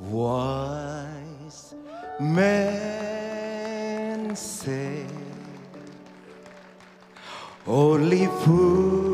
Wise 0.00 1.74
men 2.18 2.74
say 4.34 5.04
only 7.66 8.26
fools 8.26 9.09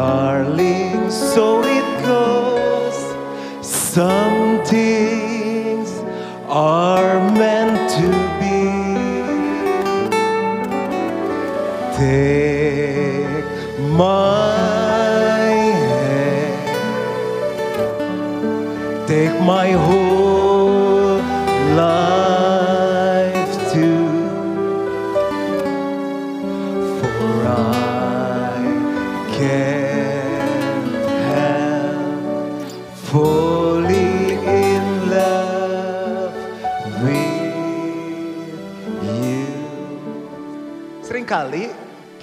Darling, 0.00 1.10
so 1.10 1.60
it 1.62 2.06
goes. 2.06 2.98
Some 3.60 4.39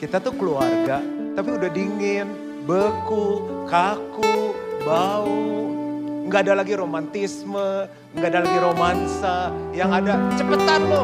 kita 0.07 0.23
tuh 0.23 0.39
keluarga, 0.39 1.03
tapi 1.35 1.49
udah 1.51 1.67
dingin, 1.67 2.31
beku, 2.63 3.43
kaku, 3.67 4.55
bau, 4.87 5.67
nggak 6.23 6.47
ada 6.47 6.63
lagi 6.63 6.79
romantisme, 6.79 7.91
nggak 8.15 8.29
ada 8.31 8.39
lagi 8.47 8.57
romansa, 8.63 9.51
yang 9.75 9.91
ada 9.91 10.15
cepetan 10.39 10.87
loh. 10.87 11.03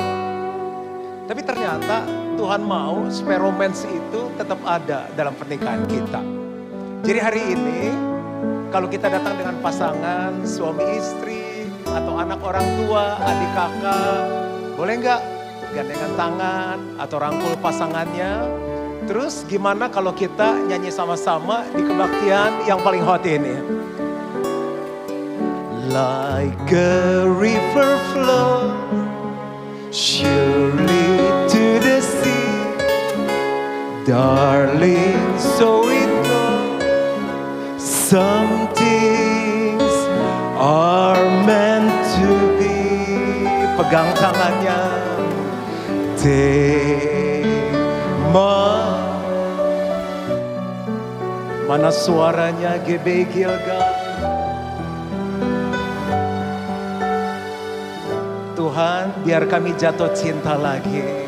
Tapi 1.27 1.41
ternyata 1.43 2.07
Tuhan 2.39 2.63
mau 2.63 3.11
supaya 3.11 3.43
romance 3.43 3.83
itu 3.91 4.31
tetap 4.39 4.63
ada 4.63 5.11
dalam 5.19 5.35
pernikahan 5.35 5.83
kita. 5.83 6.23
Jadi 7.03 7.19
hari 7.19 7.43
ini 7.59 7.91
kalau 8.71 8.87
kita 8.87 9.11
datang 9.11 9.35
dengan 9.35 9.59
pasangan 9.59 10.47
suami 10.47 10.87
istri 10.95 11.67
atau 11.91 12.15
anak 12.23 12.39
orang 12.39 12.67
tua, 12.79 13.19
adik 13.19 13.51
kakak, 13.51 14.23
boleh 14.79 14.95
nggak 14.95 15.21
gandengan 15.75 16.11
tangan 16.15 16.77
atau 17.03 17.17
rangkul 17.19 17.51
pasangannya? 17.59 18.63
Terus 19.03 19.43
gimana 19.51 19.91
kalau 19.91 20.15
kita 20.15 20.55
nyanyi 20.63 20.87
sama-sama 20.87 21.67
di 21.75 21.83
kebaktian 21.83 22.63
yang 22.63 22.79
paling 22.79 23.03
hot 23.03 23.27
ini? 23.27 23.59
Like 25.93 26.71
a 26.73 27.27
river 27.27 27.99
flow 28.15 28.73
surely 29.93 31.21
to 31.53 31.63
the 31.83 32.01
sea. 32.01 32.57
Darling, 34.09 35.21
so 35.37 35.85
it 35.87 36.09
goes. 36.25 36.83
Some 37.77 38.73
things 38.73 39.93
are 40.57 41.23
meant 41.45 41.93
to 42.17 42.29
be. 42.57 42.73
Pegang 43.77 44.09
tangannya. 44.17 44.81
Take 46.17 47.69
my 48.33 48.72
Mana 51.73 51.89
suaranya 51.89 52.77
GB 52.85 53.33
Gilgal? 53.33 53.81
Tuhan, 58.53 59.25
biar 59.25 59.49
kami 59.49 59.73
jatuh 59.73 60.13
cinta 60.13 60.53
lagi. 60.53 61.22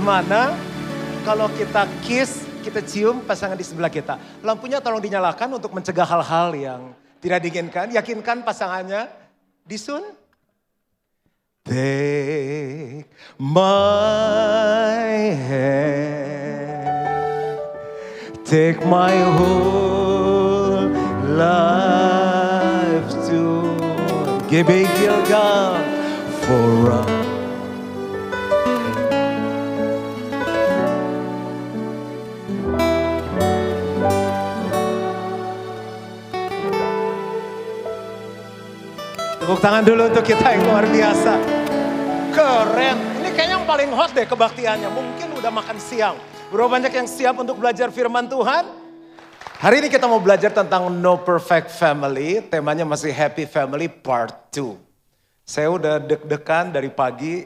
Gimana 0.00 0.56
kalau 1.28 1.44
kita 1.52 1.84
kiss, 2.00 2.48
kita 2.64 2.80
cium 2.80 3.20
pasangan 3.20 3.52
di 3.52 3.60
sebelah 3.60 3.92
kita? 3.92 4.16
Lampunya 4.40 4.80
tolong 4.80 4.96
dinyalakan 4.96 5.60
untuk 5.60 5.76
mencegah 5.76 6.08
hal-hal 6.08 6.56
yang 6.56 6.96
tidak 7.20 7.44
diinginkan. 7.44 7.92
Yakinkan 7.92 8.40
pasangannya 8.40 9.12
disun. 9.68 10.00
Take 11.68 13.12
my 13.36 15.04
hand. 15.36 16.00
Take 18.48 18.80
my 18.88 19.20
whole 19.36 20.88
life 21.36 23.04
to 23.28 23.76
Gilgal 24.48 25.76
for 26.48 26.88
us. 26.88 27.29
Tepuk 39.50 39.66
tangan 39.66 39.82
dulu 39.82 40.06
untuk 40.06 40.22
kita 40.22 40.46
yang 40.54 40.62
luar 40.62 40.86
biasa. 40.86 41.34
Keren. 42.30 42.96
Ini 43.18 43.34
kayaknya 43.34 43.58
yang 43.58 43.66
paling 43.66 43.90
hot 43.90 44.14
deh 44.14 44.22
kebaktiannya. 44.22 44.86
Mungkin 44.94 45.26
udah 45.42 45.50
makan 45.50 45.74
siang. 45.74 46.14
Berapa 46.54 46.78
banyak 46.78 46.94
yang 46.94 47.10
siap 47.10 47.34
untuk 47.34 47.58
belajar 47.58 47.90
firman 47.90 48.30
Tuhan? 48.30 48.62
Hari 49.58 49.82
ini 49.82 49.90
kita 49.90 50.06
mau 50.06 50.22
belajar 50.22 50.54
tentang 50.54 50.86
No 50.94 51.18
Perfect 51.26 51.74
Family. 51.74 52.46
Temanya 52.46 52.86
masih 52.86 53.10
Happy 53.10 53.42
Family 53.42 53.90
Part 53.90 54.54
2. 54.54 54.78
Saya 55.42 55.66
udah 55.74 55.98
deg-degan 55.98 56.70
dari 56.70 56.94
pagi. 56.94 57.42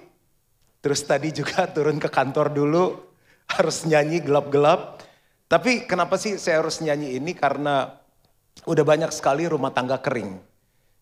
Terus 0.85 1.01
tadi 1.09 1.33
juga 1.33 1.65
turun 1.73 1.97
ke 1.97 2.13
kantor 2.13 2.53
dulu. 2.53 3.01
Harus 3.49 3.89
nyanyi 3.89 4.21
gelap-gelap. 4.21 5.01
Tapi 5.49 5.89
kenapa 5.89 6.21
sih 6.21 6.37
saya 6.37 6.61
harus 6.61 6.85
nyanyi 6.85 7.17
ini? 7.17 7.33
Karena 7.33 7.89
udah 8.69 8.85
banyak 8.85 9.09
sekali 9.09 9.49
rumah 9.49 9.73
tangga 9.73 9.97
kering. 9.97 10.53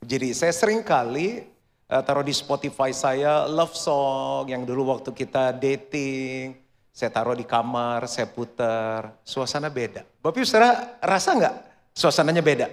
Jadi 0.02 0.34
saya 0.34 0.50
sering 0.50 0.82
kali 0.82 1.46
uh, 1.86 2.02
taruh 2.02 2.26
di 2.26 2.34
Spotify 2.34 2.90
saya 2.90 3.46
love 3.46 3.78
song 3.78 4.50
yang 4.50 4.66
dulu 4.66 4.90
waktu 4.90 5.14
kita 5.14 5.54
dating. 5.54 6.58
Saya 6.92 7.08
taruh 7.08 7.32
di 7.32 7.48
kamar, 7.48 8.04
saya 8.04 8.28
putar, 8.28 9.16
suasana 9.24 9.72
beda. 9.72 10.04
Bapak 10.20 10.44
Ibu 10.44 10.44
rasa 11.00 11.30
nggak 11.32 11.54
suasananya 11.96 12.44
beda? 12.44 12.66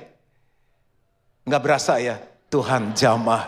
Nggak 1.47 1.63
berasa 1.63 2.03
ya, 2.03 2.19
Tuhan 2.51 2.91
jamah. 2.91 3.47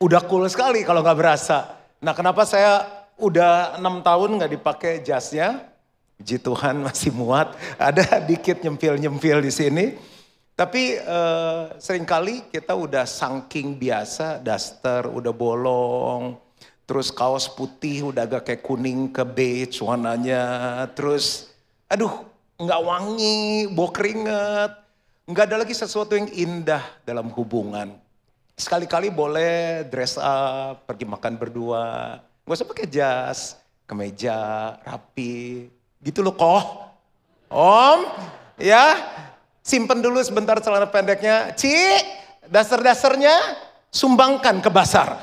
Udah 0.00 0.24
cool 0.24 0.48
sekali 0.48 0.88
kalau 0.88 1.04
nggak 1.04 1.18
berasa. 1.20 1.76
Nah 2.00 2.16
kenapa 2.16 2.48
saya 2.48 2.84
udah 3.20 3.76
enam 3.76 4.00
tahun 4.00 4.40
nggak 4.40 4.52
dipakai 4.56 4.92
jasnya? 5.04 5.68
Ji 6.16 6.40
Tuhan 6.40 6.80
masih 6.80 7.12
muat, 7.12 7.52
ada 7.76 8.24
dikit 8.24 8.64
nyempil-nyempil 8.64 9.36
di 9.44 9.52
sini. 9.52 10.15
Tapi 10.56 10.96
eh, 10.96 11.64
sering 11.76 12.08
kali 12.08 12.40
kita 12.48 12.72
udah 12.72 13.04
saking 13.04 13.76
biasa, 13.76 14.40
daster 14.40 15.04
udah 15.04 15.28
bolong, 15.28 16.40
terus 16.88 17.12
kaos 17.12 17.44
putih 17.44 18.08
udah 18.08 18.24
agak 18.24 18.48
kayak 18.48 18.64
kuning 18.64 19.12
ke 19.12 19.20
beige 19.20 19.84
warnanya, 19.84 20.80
terus 20.96 21.52
aduh 21.92 22.24
nggak 22.56 22.82
wangi, 22.88 23.68
bau 23.68 23.92
keringet, 23.92 24.72
nggak 25.28 25.44
ada 25.44 25.60
lagi 25.60 25.76
sesuatu 25.76 26.16
yang 26.16 26.32
indah 26.32 26.80
dalam 27.04 27.28
hubungan. 27.36 27.92
Sekali-kali 28.56 29.12
boleh 29.12 29.84
dress 29.92 30.16
up, 30.16 30.88
pergi 30.88 31.04
makan 31.04 31.36
berdua, 31.36 32.16
nggak 32.48 32.56
usah 32.56 32.64
pakai 32.64 32.88
jas, 32.88 33.60
kemeja, 33.84 34.72
rapi, 34.88 35.68
gitu 36.00 36.24
loh 36.24 36.32
kok. 36.32 36.64
Om, 37.52 38.00
ya 38.56 39.04
simpen 39.66 39.98
dulu 39.98 40.22
sebentar 40.22 40.62
celana 40.62 40.86
pendeknya. 40.86 41.50
Ci, 41.58 41.74
dasar-dasarnya 42.46 43.34
sumbangkan 43.90 44.62
ke 44.62 44.70
basar. 44.70 45.18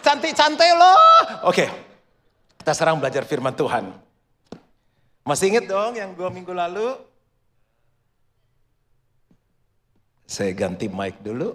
Cantik-cantik 0.00 0.72
loh. 0.72 0.96
Oke, 1.44 1.68
kita 2.56 2.72
sekarang 2.72 2.96
belajar 2.96 3.28
firman 3.28 3.52
Tuhan. 3.52 3.92
Masih 5.28 5.52
inget 5.52 5.68
dong 5.68 5.92
yang 5.92 6.16
dua 6.16 6.32
minggu 6.32 6.56
lalu? 6.56 6.96
Saya 10.24 10.56
ganti 10.56 10.88
mic 10.88 11.20
dulu. 11.20 11.52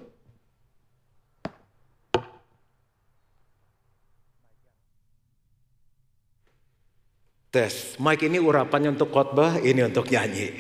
Tes, 7.53 8.01
mic 8.01 8.17
ini 8.25 8.41
urapannya 8.41 8.97
untuk 8.97 9.13
khotbah, 9.13 9.61
ini 9.61 9.85
untuk 9.85 10.09
nyanyi. 10.09 10.57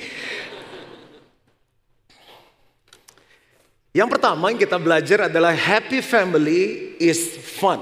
Yang 3.93 4.09
pertama 4.17 4.49
yang 4.49 4.57
kita 4.57 4.81
belajar 4.81 5.29
adalah 5.29 5.53
happy 5.53 6.01
family 6.01 6.97
is 6.97 7.37
fun. 7.37 7.77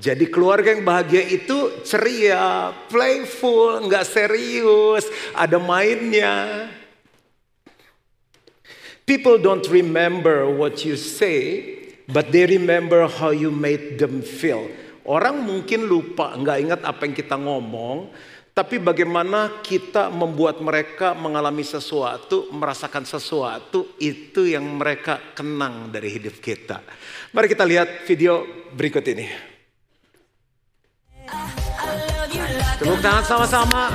Jadi 0.00 0.24
keluarga 0.32 0.72
yang 0.72 0.80
bahagia 0.80 1.20
itu 1.28 1.84
ceria, 1.84 2.72
playful, 2.88 3.84
nggak 3.84 4.08
serius, 4.08 5.04
ada 5.36 5.60
mainnya. 5.60 6.66
People 9.04 9.36
don't 9.36 9.68
remember 9.68 10.48
what 10.48 10.88
you 10.88 10.96
say, 10.96 11.68
but 12.08 12.32
they 12.32 12.48
remember 12.48 13.04
how 13.04 13.28
you 13.28 13.52
made 13.52 14.00
them 14.00 14.24
feel. 14.24 14.72
Orang 15.04 15.44
mungkin 15.44 15.84
lupa, 15.84 16.32
nggak 16.32 16.58
ingat 16.64 16.80
apa 16.80 17.04
yang 17.04 17.12
kita 17.12 17.36
ngomong, 17.36 18.08
tapi 18.52 18.76
bagaimana 18.76 19.64
kita 19.64 20.12
membuat 20.12 20.60
mereka 20.60 21.16
mengalami 21.16 21.64
sesuatu, 21.64 22.52
merasakan 22.52 23.08
sesuatu, 23.08 23.96
itu 23.96 24.44
yang 24.44 24.76
mereka 24.76 25.32
kenang 25.32 25.88
dari 25.88 26.12
hidup 26.12 26.36
kita. 26.36 26.84
Mari 27.32 27.48
kita 27.48 27.64
lihat 27.64 28.04
video 28.04 28.44
berikut 28.76 29.08
ini. 29.08 29.24
Tepuk 32.76 33.00
tangan 33.00 33.24
sama-sama. 33.24 33.88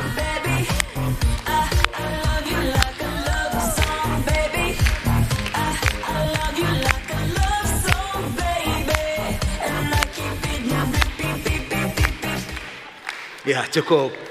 Ya 13.47 13.63
cukup. 13.69 14.26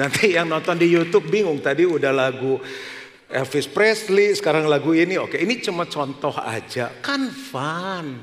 Nanti 0.00 0.32
yang 0.32 0.48
nonton 0.48 0.80
di 0.80 0.88
YouTube 0.88 1.28
bingung 1.28 1.60
tadi 1.60 1.84
udah 1.84 2.08
lagu 2.08 2.56
Elvis 3.28 3.68
Presley, 3.68 4.32
sekarang 4.32 4.64
lagu 4.64 4.96
ini. 4.96 5.20
Oke, 5.20 5.36
ini 5.36 5.60
cuma 5.60 5.84
contoh 5.84 6.32
aja. 6.40 6.88
Kan 7.04 7.28
fun. 7.28 8.16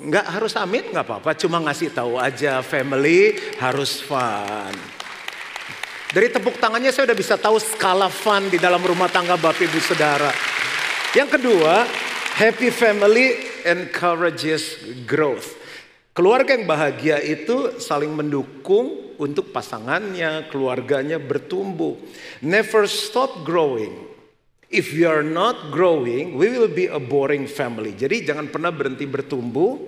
Nggak 0.00 0.26
harus 0.32 0.56
amit, 0.56 0.88
nggak 0.88 1.04
apa-apa. 1.04 1.36
Cuma 1.36 1.60
ngasih 1.60 1.92
tahu 1.92 2.16
aja, 2.16 2.64
family 2.64 3.36
harus 3.60 4.00
fun. 4.00 4.72
Dari 6.08 6.32
tepuk 6.32 6.56
tangannya 6.56 6.88
saya 6.88 7.12
udah 7.12 7.18
bisa 7.18 7.36
tahu 7.36 7.60
skala 7.60 8.08
fun 8.08 8.48
di 8.48 8.56
dalam 8.56 8.80
rumah 8.80 9.12
tangga 9.12 9.36
Bapak 9.36 9.60
Ibu 9.60 9.76
Saudara. 9.76 10.32
Yang 11.12 11.36
kedua, 11.36 11.84
happy 12.40 12.72
family 12.72 13.36
encourages 13.68 14.80
growth. 15.04 15.67
Keluarga 16.18 16.58
yang 16.58 16.66
bahagia 16.66 17.22
itu 17.22 17.78
saling 17.78 18.10
mendukung 18.10 19.14
untuk 19.22 19.54
pasangannya, 19.54 20.50
keluarganya 20.50 21.14
bertumbuh. 21.22 21.94
Never 22.42 22.90
stop 22.90 23.46
growing. 23.46 23.94
If 24.66 24.90
we 24.90 25.06
are 25.06 25.22
not 25.22 25.70
growing, 25.70 26.34
we 26.34 26.50
will 26.50 26.66
be 26.66 26.90
a 26.90 26.98
boring 26.98 27.46
family. 27.46 27.94
Jadi 27.94 28.26
jangan 28.26 28.50
pernah 28.50 28.74
berhenti 28.74 29.06
bertumbuh. 29.06 29.78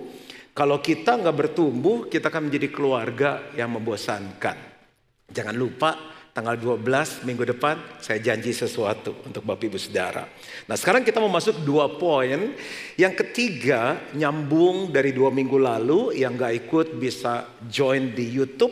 Kalau 0.55 0.79
kita 0.79 1.19
nggak 1.19 1.35
bertumbuh, 1.35 2.07
kita 2.07 2.31
akan 2.31 2.47
menjadi 2.47 2.71
keluarga 2.71 3.51
yang 3.59 3.75
membosankan. 3.75 4.55
Jangan 5.27 5.55
lupa 5.59 6.10
tanggal 6.31 6.55
12 6.55 7.27
minggu 7.27 7.43
depan 7.43 7.99
saya 7.99 8.23
janji 8.23 8.55
sesuatu 8.55 9.11
untuk 9.27 9.43
Bapak 9.43 9.67
Ibu 9.67 9.79
Saudara. 9.79 10.23
Nah 10.67 10.75
sekarang 10.79 11.03
kita 11.03 11.19
mau 11.19 11.31
masuk 11.31 11.59
dua 11.67 11.91
poin. 11.91 12.55
Yang 12.95 13.13
ketiga 13.27 13.99
nyambung 14.15 14.95
dari 14.95 15.11
dua 15.11 15.27
minggu 15.27 15.59
lalu 15.59 16.15
yang 16.15 16.39
gak 16.39 16.67
ikut 16.67 16.87
bisa 16.95 17.47
join 17.67 18.15
di 18.15 18.31
YouTube. 18.31 18.71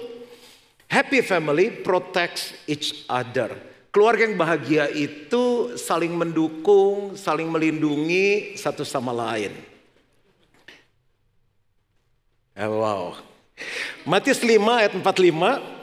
Happy 0.90 1.22
family 1.22 1.70
protects 1.84 2.56
each 2.66 3.06
other. 3.06 3.54
Keluarga 3.90 4.26
yang 4.26 4.38
bahagia 4.38 4.86
itu 4.90 5.74
saling 5.78 6.14
mendukung, 6.14 7.18
saling 7.18 7.50
melindungi 7.50 8.54
satu 8.54 8.86
sama 8.86 9.10
lain. 9.14 9.54
Oh, 12.60 12.82
wow. 12.82 13.04
Matius 14.06 14.42
5 14.42 14.62
ayat 14.68 14.94
45 14.96 15.79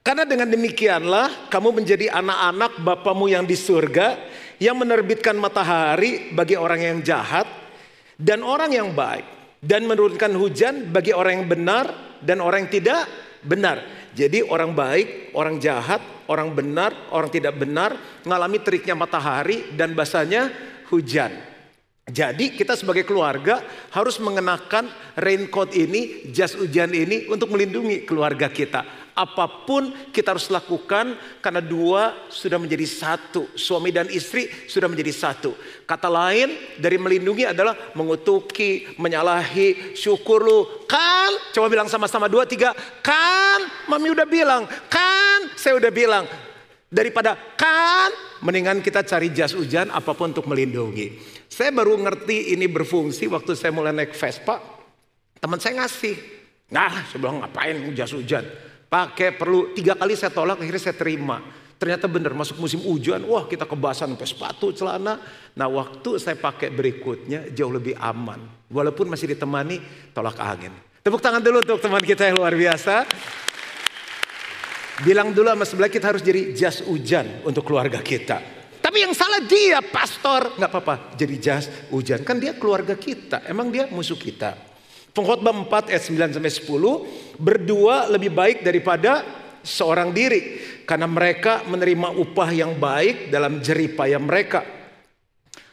karena 0.00 0.24
dengan 0.24 0.48
demikianlah 0.48 1.52
kamu 1.52 1.82
menjadi 1.82 2.08
anak-anak 2.08 2.80
Bapamu 2.80 3.28
yang 3.28 3.44
di 3.44 3.52
surga 3.52 4.16
yang 4.56 4.76
menerbitkan 4.80 5.36
matahari 5.36 6.32
bagi 6.32 6.56
orang 6.56 6.80
yang 6.80 6.98
jahat 7.04 7.44
dan 8.16 8.40
orang 8.40 8.72
yang 8.72 8.92
baik 8.96 9.24
dan 9.60 9.84
menurunkan 9.84 10.32
hujan 10.36 10.88
bagi 10.88 11.12
orang 11.12 11.44
yang 11.44 11.48
benar 11.48 11.86
dan 12.20 12.40
orang 12.40 12.64
yang 12.64 12.72
tidak 12.72 13.00
benar. 13.44 13.84
Jadi 14.16 14.42
orang 14.44 14.74
baik, 14.74 15.36
orang 15.36 15.60
jahat, 15.62 16.00
orang 16.28 16.52
benar, 16.52 17.12
orang 17.12 17.30
tidak 17.30 17.56
benar 17.56 17.94
mengalami 18.26 18.58
teriknya 18.60 18.96
matahari 18.96 19.72
dan 19.76 19.92
basahnya 19.96 20.50
hujan. 20.92 21.49
Jadi 22.10 22.58
kita 22.58 22.74
sebagai 22.74 23.06
keluarga 23.06 23.62
harus 23.94 24.18
mengenakan 24.18 24.90
raincoat 25.14 25.78
ini, 25.78 26.26
jas 26.34 26.58
hujan 26.58 26.90
ini 26.90 27.30
untuk 27.30 27.54
melindungi 27.54 28.02
keluarga 28.02 28.50
kita 28.50 29.00
apa 29.20 29.68
pun 29.68 29.92
kita 30.08 30.32
harus 30.32 30.48
lakukan 30.48 31.12
karena 31.44 31.60
dua 31.60 32.30
sudah 32.32 32.56
menjadi 32.56 32.86
satu. 32.88 33.52
Suami 33.52 33.92
dan 33.92 34.08
istri 34.08 34.48
sudah 34.64 34.88
menjadi 34.88 35.12
satu. 35.12 35.52
Kata 35.84 36.08
lain 36.08 36.56
dari 36.80 36.96
melindungi 36.96 37.44
adalah 37.44 37.76
mengutuki, 37.92 38.96
menyalahi, 38.96 39.92
syukur 39.92 40.40
lu. 40.40 40.60
Kan, 40.88 41.52
coba 41.52 41.68
bilang 41.68 41.88
sama-sama 41.92 42.32
dua 42.32 42.48
tiga. 42.48 42.72
Kan, 43.04 43.60
mami 43.90 44.08
udah 44.08 44.24
bilang. 44.24 44.64
Kan, 44.88 45.52
saya 45.58 45.76
udah 45.76 45.92
bilang. 45.92 46.24
Daripada 46.90 47.38
kan, 47.54 48.10
mendingan 48.42 48.82
kita 48.82 49.06
cari 49.06 49.30
jas 49.30 49.54
hujan 49.54 49.94
apa 49.94 50.10
pun 50.12 50.34
untuk 50.34 50.50
melindungi. 50.50 51.22
Saya 51.46 51.70
baru 51.70 51.94
ngerti 52.02 52.50
ini 52.58 52.66
berfungsi 52.66 53.30
waktu 53.30 53.54
saya 53.54 53.70
mulai 53.70 53.94
naik 53.94 54.12
Vespa. 54.18 54.58
Teman 55.38 55.62
saya 55.62 55.80
ngasih. 55.80 56.18
Nah, 56.74 57.06
saya 57.06 57.18
bilang 57.22 57.38
ngapain 57.46 57.78
jas 57.94 58.10
hujan 58.10 58.42
pakai 58.90 59.38
perlu 59.38 59.70
tiga 59.70 59.94
kali 59.94 60.18
saya 60.18 60.34
tolak 60.34 60.58
akhirnya 60.58 60.82
saya 60.90 60.98
terima 60.98 61.38
ternyata 61.78 62.10
benar 62.10 62.34
masuk 62.34 62.58
musim 62.58 62.82
hujan 62.82 63.22
wah 63.22 63.46
kita 63.46 63.64
kebasan 63.64 64.12
sampai 64.12 64.26
sepatu 64.28 64.74
celana 64.74 65.22
nah 65.54 65.70
waktu 65.70 66.18
saya 66.18 66.34
pakai 66.34 66.74
berikutnya 66.74 67.54
jauh 67.54 67.70
lebih 67.70 67.94
aman 67.96 68.66
walaupun 68.66 69.06
masih 69.06 69.30
ditemani 69.30 69.78
tolak 70.10 70.36
angin 70.42 70.74
tepuk 71.06 71.22
tangan 71.22 71.38
dulu 71.38 71.62
untuk 71.62 71.78
teman 71.78 72.02
kita 72.02 72.28
yang 72.28 72.42
luar 72.42 72.52
biasa 72.58 73.06
bilang 75.00 75.32
dulu 75.32 75.48
sama 75.48 75.64
sebelah 75.64 75.90
kita 75.90 76.12
harus 76.12 76.22
jadi 76.24 76.52
jas 76.52 76.84
hujan 76.84 77.44
untuk 77.44 77.64
keluarga 77.64 78.00
kita. 78.00 78.60
Tapi 78.80 79.04
yang 79.04 79.12
salah 79.12 79.44
dia 79.44 79.84
pastor. 79.84 80.56
Nggak 80.56 80.70
apa-apa 80.70 80.94
jadi 81.16 81.34
jas 81.36 81.64
hujan. 81.92 82.24
Kan 82.24 82.40
dia 82.40 82.56
keluarga 82.56 82.96
kita 82.96 83.44
emang 83.48 83.68
dia 83.68 83.88
musuh 83.88 84.16
kita. 84.16 84.56
Pengkhotbah 85.10 85.50
4 85.50 85.90
ayat 85.90 86.02
9 86.06 86.38
sampai 86.38 86.52
10, 86.54 87.34
berdua 87.34 88.06
lebih 88.06 88.30
baik 88.30 88.62
daripada 88.62 89.26
seorang 89.60 90.14
diri. 90.14 90.62
Karena 90.86 91.10
mereka 91.10 91.66
menerima 91.66 92.14
upah 92.14 92.50
yang 92.54 92.78
baik 92.78 93.26
dalam 93.26 93.58
jeripaya 93.58 94.22
mereka. 94.22 94.62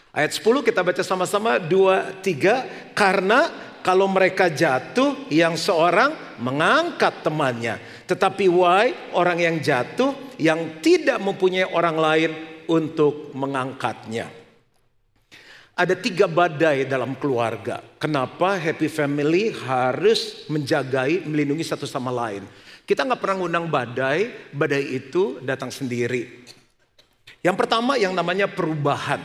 Ayat 0.10 0.34
10 0.34 0.66
kita 0.66 0.82
baca 0.82 1.06
sama-sama 1.06 1.62
2 1.62 2.26
3 2.26 2.98
karena 2.98 3.68
kalau 3.86 4.10
mereka 4.10 4.50
jatuh 4.50 5.30
yang 5.30 5.54
seorang 5.54 6.42
mengangkat 6.42 7.22
temannya 7.22 7.78
tetapi 8.08 8.48
why 8.48 9.12
orang 9.12 9.38
yang 9.44 9.56
jatuh 9.60 10.16
yang 10.40 10.80
tidak 10.80 11.20
mempunyai 11.20 11.68
orang 11.68 11.98
lain 12.00 12.32
untuk 12.72 13.36
mengangkatnya. 13.36 14.32
Ada 15.78 15.94
tiga 15.94 16.26
badai 16.26 16.90
dalam 16.90 17.14
keluarga. 17.22 17.84
Kenapa 18.02 18.58
happy 18.58 18.90
family 18.90 19.54
harus 19.54 20.50
menjagai, 20.50 21.28
melindungi 21.30 21.62
satu 21.62 21.86
sama 21.86 22.10
lain. 22.10 22.48
Kita 22.88 23.06
nggak 23.06 23.22
pernah 23.22 23.46
ngundang 23.46 23.68
badai, 23.70 24.50
badai 24.56 24.98
itu 24.98 25.38
datang 25.46 25.70
sendiri. 25.70 26.48
Yang 27.46 27.56
pertama 27.60 27.94
yang 28.00 28.18
namanya 28.18 28.50
perubahan, 28.50 29.22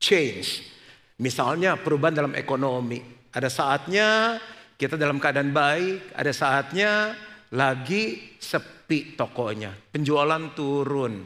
change. 0.00 0.64
Misalnya 1.20 1.76
perubahan 1.76 2.16
dalam 2.16 2.32
ekonomi. 2.38 3.04
Ada 3.28 3.52
saatnya 3.52 4.40
kita 4.80 4.96
dalam 4.96 5.20
keadaan 5.20 5.52
baik, 5.52 6.16
ada 6.16 6.32
saatnya 6.32 7.12
lagi 7.52 8.36
sepi 8.40 9.12
tokonya. 9.16 9.72
Penjualan 9.92 10.52
turun. 10.56 11.20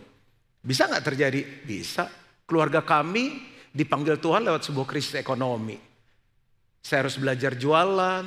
Bisa 0.62 0.90
nggak 0.90 1.04
terjadi? 1.06 1.40
Bisa. 1.62 2.10
Keluarga 2.46 2.82
kami 2.82 3.54
dipanggil 3.70 4.18
Tuhan 4.18 4.46
lewat 4.46 4.66
sebuah 4.66 4.86
krisis 4.86 5.14
ekonomi. 5.18 5.78
Saya 6.82 7.06
harus 7.06 7.18
belajar 7.18 7.58
jualan, 7.58 8.24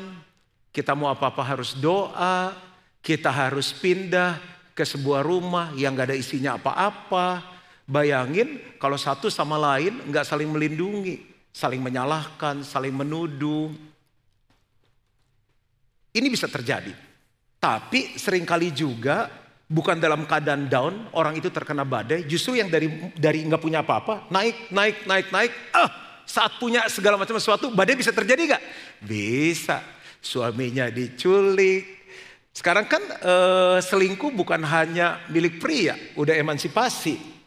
kita 0.75 0.91
mau 0.96 1.12
apa-apa 1.12 1.44
harus 1.44 1.75
doa, 1.79 2.51
kita 3.00 3.32
harus 3.32 3.72
pindah 3.72 4.36
ke 4.75 4.84
sebuah 4.84 5.24
rumah 5.24 5.72
yang 5.75 5.96
gak 5.96 6.12
ada 6.12 6.18
isinya 6.20 6.60
apa-apa. 6.60 7.60
Bayangin 7.89 8.77
kalau 8.77 9.01
satu 9.01 9.34
sama 9.34 9.58
lain 9.58 10.13
nggak 10.13 10.22
saling 10.22 10.46
melindungi, 10.46 11.25
saling 11.50 11.82
menyalahkan, 11.82 12.62
saling 12.62 12.94
menuduh. 12.94 13.74
Ini 16.13 16.27
bisa 16.29 16.46
terjadi. 16.46 17.09
Tapi 17.60 18.16
sering 18.16 18.48
kali 18.48 18.72
juga 18.72 19.28
bukan 19.70 20.00
dalam 20.00 20.24
keadaan 20.25 20.66
down, 20.66 21.12
orang 21.13 21.38
itu 21.38 21.51
terkena 21.54 21.86
badai, 21.86 22.25
justru 22.25 22.58
yang 22.58 22.72
dari 22.72 23.12
dari 23.13 23.46
nggak 23.46 23.62
punya 23.62 23.86
apa-apa, 23.86 24.32
naik, 24.34 24.74
naik, 24.74 25.06
naik, 25.06 25.28
naik, 25.30 25.51
ah, 25.75 26.24
saat 26.24 26.58
punya 26.58 26.88
segala 26.89 27.20
macam 27.20 27.38
sesuatu, 27.38 27.70
badai 27.70 28.00
bisa 28.00 28.10
terjadi 28.10 28.56
nggak? 28.56 28.63
Bisa. 29.04 29.84
Suaminya 30.20 30.92
diculik. 30.92 32.00
Sekarang 32.51 32.92
kan 32.92 33.00
eh, 33.00 33.78
selingkuh 33.80 34.36
bukan 34.36 34.60
hanya 34.68 35.24
milik 35.32 35.63
pria, 35.63 35.96
udah 36.20 36.36
emansipasi. 36.36 37.38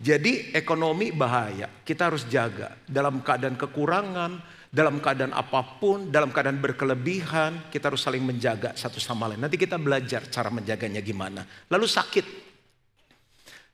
Jadi 0.00 0.56
ekonomi 0.56 1.12
bahaya, 1.12 1.68
kita 1.84 2.08
harus 2.08 2.24
jaga 2.24 2.72
dalam 2.88 3.20
keadaan 3.20 3.52
kekurangan, 3.52 4.40
dalam 4.72 4.96
keadaan 4.96 5.36
apa 5.36 5.76
pun, 5.76 6.08
dalam 6.08 6.32
keadaan 6.32 6.56
berkelebihan, 6.56 7.68
kita 7.68 7.92
harus 7.92 8.00
saling 8.00 8.24
menjaga 8.24 8.72
satu 8.72 8.96
sama 8.96 9.28
lain. 9.28 9.44
Nanti 9.44 9.60
kita 9.60 9.76
belajar 9.76 10.24
cara 10.32 10.48
menjaganya 10.48 11.04
gimana. 11.04 11.44
Lalu 11.68 11.84
sakit. 11.84 12.26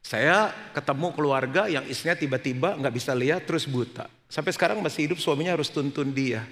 Saya 0.02 0.50
ketemu 0.74 1.14
keluarga 1.14 1.70
yang 1.70 1.86
istrinya 1.86 2.18
tiba-tiba 2.18 2.74
nggak 2.74 2.94
bisa 2.94 3.14
lihat 3.14 3.46
terus 3.46 3.70
buta. 3.70 4.10
Sampai 4.26 4.50
sekarang 4.50 4.82
masih 4.82 5.06
hidup 5.06 5.22
suaminya 5.22 5.54
harus 5.54 5.70
tuntun 5.70 6.10
dia. 6.10 6.42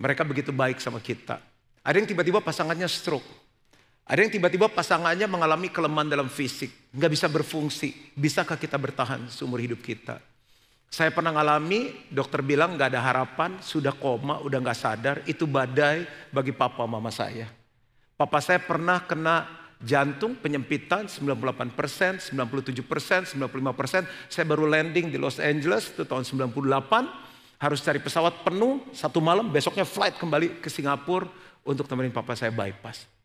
Mereka 0.00 0.24
begitu 0.24 0.48
baik 0.48 0.80
sama 0.80 0.96
kita. 0.96 1.36
Ada 1.84 1.96
yang 2.00 2.08
tiba-tiba 2.08 2.40
pasangannya 2.40 2.88
stroke. 2.88 3.28
Ada 4.10 4.26
yang 4.26 4.32
tiba-tiba 4.34 4.66
pasangannya 4.66 5.30
mengalami 5.30 5.70
kelemahan 5.70 6.10
dalam 6.10 6.26
fisik. 6.26 6.90
Nggak 6.90 7.10
bisa 7.14 7.26
berfungsi. 7.30 7.94
Bisakah 8.18 8.58
kita 8.58 8.74
bertahan 8.74 9.30
seumur 9.30 9.62
hidup 9.62 9.78
kita? 9.78 10.18
Saya 10.90 11.14
pernah 11.14 11.30
ngalami, 11.30 12.10
dokter 12.10 12.42
bilang 12.42 12.74
gak 12.74 12.90
ada 12.90 12.98
harapan, 12.98 13.62
sudah 13.62 13.94
koma, 13.94 14.42
udah 14.42 14.58
gak 14.58 14.74
sadar, 14.74 15.16
itu 15.30 15.46
badai 15.46 16.02
bagi 16.34 16.50
papa 16.50 16.82
mama 16.82 17.14
saya. 17.14 17.46
Papa 18.18 18.42
saya 18.42 18.58
pernah 18.58 18.98
kena 19.06 19.46
jantung 19.78 20.34
penyempitan 20.34 21.06
98 21.06 21.78
persen, 21.78 22.18
97 22.18 22.82
persen, 22.82 23.22
95 23.22 23.78
persen. 23.78 24.02
Saya 24.26 24.42
baru 24.42 24.66
landing 24.66 25.14
di 25.14 25.22
Los 25.22 25.38
Angeles 25.38 25.94
itu 25.94 26.02
tahun 26.02 26.26
98, 26.26 27.62
harus 27.62 27.78
cari 27.78 28.02
pesawat 28.02 28.42
penuh 28.42 28.82
satu 28.90 29.22
malam, 29.22 29.46
besoknya 29.54 29.86
flight 29.86 30.18
kembali 30.18 30.58
ke 30.58 30.66
Singapura 30.66 31.30
untuk 31.62 31.86
temenin 31.86 32.10
papa 32.10 32.34
saya 32.34 32.50
bypass. 32.50 33.19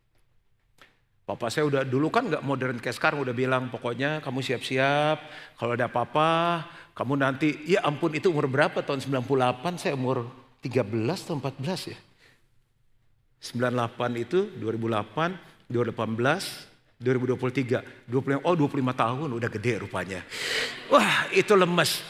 Papa 1.26 1.50
saya 1.50 1.66
udah 1.66 1.82
dulu 1.82 2.06
kan 2.06 2.30
gak 2.30 2.46
modern 2.46 2.78
kayak 2.78 2.94
sekarang 2.94 3.18
udah 3.18 3.34
bilang 3.34 3.66
pokoknya 3.66 4.22
kamu 4.22 4.46
siap-siap 4.46 5.18
kalau 5.58 5.74
ada 5.74 5.90
apa-apa 5.90 6.62
kamu 6.96 7.12
nanti, 7.20 7.60
ya 7.68 7.84
ampun 7.84 8.16
itu 8.16 8.32
umur 8.32 8.48
berapa 8.48 8.80
tahun 8.80 9.04
98, 9.04 9.76
saya 9.76 9.92
umur 9.92 10.32
13 10.64 10.80
atau 11.12 11.36
14 11.36 11.92
ya. 11.92 11.98
98 13.52 14.24
itu 14.24 14.48
2008, 14.56 15.68
2018, 15.68 16.96
2023. 16.96 18.08
25, 18.08 18.48
oh 18.48 18.54
25 18.56 18.96
tahun 18.96 19.28
udah 19.28 19.50
gede 19.52 19.84
rupanya. 19.84 20.24
Wah 20.88 21.28
itu 21.36 21.52
lemes. 21.52 22.00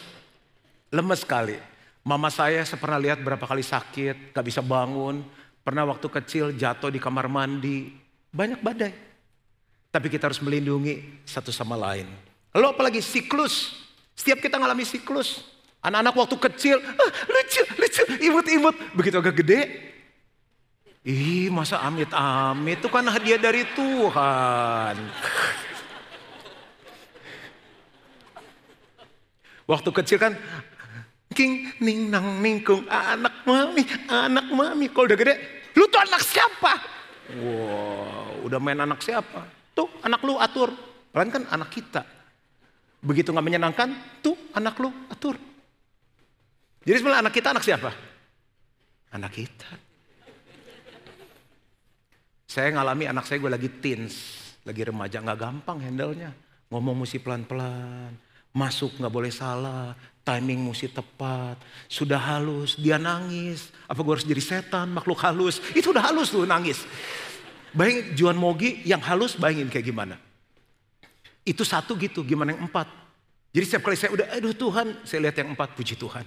Lemes 0.95 1.27
sekali. 1.27 1.59
Mama 2.07 2.31
saya 2.31 2.63
saya 2.63 2.79
pernah 2.79 3.03
lihat 3.03 3.19
berapa 3.27 3.43
kali 3.43 3.67
sakit, 3.67 4.31
gak 4.31 4.47
bisa 4.47 4.63
bangun. 4.63 5.27
Pernah 5.67 5.83
waktu 5.91 6.07
kecil 6.07 6.55
jatuh 6.55 6.95
di 6.95 7.03
kamar 7.03 7.27
mandi. 7.27 7.91
Banyak 8.31 8.63
badai. 8.63 9.06
Tapi 9.97 10.13
kita 10.13 10.29
harus 10.29 10.45
melindungi 10.45 11.25
satu 11.25 11.49
sama 11.49 11.73
lain. 11.73 12.05
Lalu 12.53 12.67
apalagi 12.69 13.01
siklus. 13.01 13.81
Setiap 14.13 14.45
kita 14.45 14.61
ngalami 14.61 14.85
siklus. 14.85 15.41
Anak-anak 15.81 16.13
waktu 16.13 16.37
kecil, 16.37 16.77
ah, 16.85 17.11
lucu, 17.25 17.65
lucu, 17.81 18.03
imut-imut. 18.21 18.77
Begitu 18.93 19.17
agak 19.17 19.41
gede, 19.41 19.61
ih 21.01 21.49
masa 21.49 21.81
amit-amit 21.81 22.77
itu 22.77 22.89
kan 22.93 23.09
hadiah 23.09 23.41
dari 23.41 23.65
Tuhan. 23.73 25.01
Waktu 29.65 29.91
kecil 29.97 30.21
kan, 30.21 30.37
king, 31.33 31.73
ning, 31.81 32.13
nang, 32.13 32.45
ningkung, 32.45 32.85
anak 32.85 33.49
mami, 33.49 33.89
anak 34.13 34.45
mami. 34.53 34.93
Kalau 34.93 35.09
udah 35.09 35.17
gede, 35.17 35.35
lu 35.73 35.89
tuh 35.89 36.05
anak 36.05 36.21
siapa? 36.21 36.85
Wow, 37.33 38.45
udah 38.45 38.61
main 38.61 38.85
anak 38.85 39.01
siapa? 39.01 39.56
Tuh 39.77 39.89
anak 40.01 40.25
lu 40.25 40.41
atur. 40.41 40.73
Kalian 41.13 41.29
kan 41.29 41.45
anak 41.53 41.69
kita. 41.69 42.03
Begitu 43.05 43.29
nggak 43.29 43.45
menyenangkan, 43.45 43.89
tuh 44.25 44.37
anak 44.57 44.81
lu 44.81 44.89
atur. 45.13 45.37
Jadi 46.81 46.97
sebenarnya 46.97 47.29
anak 47.29 47.35
kita 47.37 47.49
anak 47.53 47.65
siapa? 47.65 47.91
Anak 49.13 49.33
kita. 49.37 49.71
Saya 52.47 52.73
ngalami 52.73 53.05
anak 53.05 53.29
saya 53.29 53.37
gue 53.43 53.53
lagi 53.53 53.69
teens, 53.69 54.17
lagi 54.65 54.81
remaja 54.81 55.21
nggak 55.21 55.39
gampang 55.39 55.77
handle-nya. 55.83 56.33
Ngomong 56.73 57.05
mesti 57.05 57.21
pelan-pelan, 57.21 58.17
masuk 58.57 58.97
nggak 58.97 59.13
boleh 59.13 59.29
salah, 59.29 59.93
timing 60.25 60.65
mesti 60.65 60.89
tepat. 60.89 61.61
Sudah 61.87 62.19
halus, 62.19 62.81
dia 62.81 62.97
nangis. 62.97 63.71
Apa 63.87 64.01
gue 64.01 64.13
harus 64.17 64.27
jadi 64.27 64.41
setan, 64.41 64.89
makhluk 64.89 65.21
halus? 65.21 65.61
Itu 65.77 65.93
udah 65.93 66.11
halus 66.11 66.33
tuh 66.33 66.49
nangis. 66.49 66.83
Bayangin 67.75 68.15
Juan 68.15 68.39
Mogi 68.39 68.83
yang 68.87 69.03
halus 69.03 69.35
bayangin 69.35 69.71
kayak 69.73 69.87
gimana. 69.89 70.17
Itu 71.47 71.63
satu 71.63 71.95
gitu, 71.99 72.27
gimana 72.27 72.55
yang 72.55 72.67
empat? 72.67 72.91
Jadi 73.57 73.65
setiap 73.65 73.89
kali 73.89 73.97
saya 73.97 74.13
udah, 74.13 74.27
aduh 74.37 74.53
Tuhan, 74.53 75.01
saya 75.07 75.25
lihat 75.25 75.41
yang 75.41 75.57
empat, 75.57 75.73
puji 75.73 75.97
Tuhan. 75.97 76.27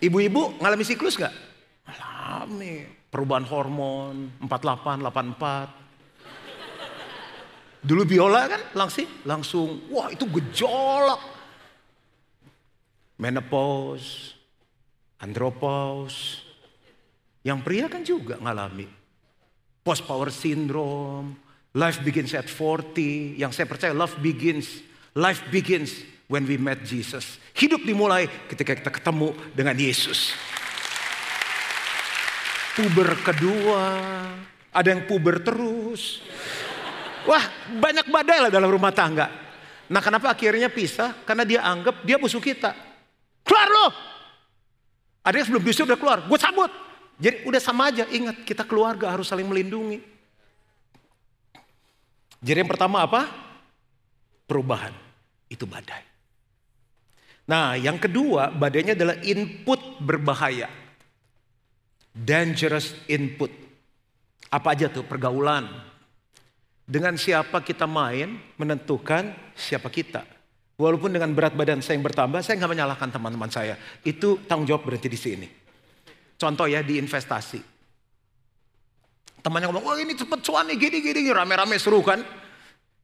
Ibu-ibu 0.00 0.58
ngalami 0.58 0.82
siklus 0.82 1.14
gak? 1.20 1.30
Alami. 1.86 2.98
Perubahan 3.10 3.46
hormon, 3.46 4.34
48, 4.42 5.02
84. 5.02 5.80
Dulu 7.80 8.02
biola 8.04 8.44
kan 8.44 8.62
langsung, 8.76 9.08
langsung, 9.24 9.68
wah 9.88 10.12
itu 10.12 10.28
gejolak. 10.28 11.20
Menopause, 13.20 14.36
andropause. 15.20 16.49
Yang 17.40 17.58
pria 17.64 17.86
kan 17.88 18.02
juga 18.04 18.36
ngalami 18.36 19.00
post 19.80 20.04
power 20.04 20.28
syndrome, 20.28 21.36
life 21.74 22.00
begins 22.04 22.36
at 22.36 22.46
40. 22.46 23.40
Yang 23.40 23.52
saya 23.56 23.66
percaya 23.66 23.92
love 23.96 24.14
begins, 24.20 24.84
life 25.16 25.42
begins 25.48 26.04
when 26.28 26.44
we 26.44 26.60
met 26.60 26.84
Jesus. 26.84 27.40
Hidup 27.56 27.82
dimulai 27.82 28.28
ketika 28.46 28.76
kita 28.76 28.90
ketemu 28.92 29.34
dengan 29.56 29.76
Yesus. 29.76 30.36
Puber 32.78 33.18
kedua, 33.26 33.82
ada 34.70 34.88
yang 34.88 35.04
puber 35.04 35.42
terus. 35.42 36.22
Wah, 37.28 37.44
banyak 37.76 38.08
badai 38.08 38.48
lah 38.48 38.50
dalam 38.52 38.70
rumah 38.70 38.94
tangga. 38.94 39.28
Nah, 39.90 39.98
kenapa 39.98 40.32
akhirnya 40.32 40.70
pisah? 40.70 41.26
Karena 41.26 41.42
dia 41.42 41.60
anggap 41.66 42.06
dia 42.06 42.16
musuh 42.16 42.38
kita. 42.38 42.72
Keluar 43.42 43.68
loh! 43.68 43.90
Ada 45.20 45.42
yang 45.42 45.46
sebelum 45.50 45.64
bisu 45.66 45.84
udah 45.84 45.98
keluar, 46.00 46.24
gue 46.24 46.38
cabut. 46.38 46.89
Jadi 47.20 47.44
udah 47.44 47.60
sama 47.60 47.92
aja, 47.92 48.08
ingat 48.08 48.48
kita 48.48 48.64
keluarga 48.64 49.12
harus 49.12 49.28
saling 49.28 49.44
melindungi. 49.44 50.00
Jadi 52.40 52.64
yang 52.64 52.70
pertama 52.72 53.04
apa? 53.04 53.28
Perubahan, 54.48 54.96
itu 55.52 55.68
badai. 55.68 56.00
Nah 57.44 57.76
yang 57.76 58.00
kedua, 58.00 58.48
badainya 58.48 58.96
adalah 58.96 59.20
input 59.20 60.00
berbahaya. 60.00 60.72
Dangerous 62.10 62.96
input. 63.06 63.52
Apa 64.48 64.72
aja 64.72 64.88
tuh? 64.88 65.04
Pergaulan. 65.04 65.68
Dengan 66.88 67.14
siapa 67.20 67.62
kita 67.62 67.84
main 67.84 68.40
menentukan 68.56 69.30
siapa 69.54 69.92
kita. 69.92 70.24
Walaupun 70.80 71.12
dengan 71.12 71.36
berat 71.36 71.52
badan 71.52 71.84
saya 71.84 72.00
yang 72.00 72.08
bertambah, 72.08 72.40
saya 72.40 72.56
nggak 72.56 72.72
menyalahkan 72.72 73.12
teman-teman 73.12 73.52
saya. 73.52 73.76
Itu 74.00 74.40
tanggung 74.48 74.64
jawab 74.64 74.88
berhenti 74.88 75.12
di 75.12 75.20
sini. 75.20 75.59
Contoh 76.40 76.64
ya 76.64 76.80
di 76.80 76.96
investasi. 76.96 77.60
Temannya 79.44 79.68
ngomong, 79.68 79.84
oh 79.84 79.96
ini 80.00 80.16
cepet 80.16 80.40
cuan 80.40 80.64
nih, 80.72 80.80
gini, 80.80 81.04
gini, 81.04 81.28
rame-rame 81.28 81.76
seru 81.76 82.00
kan. 82.00 82.24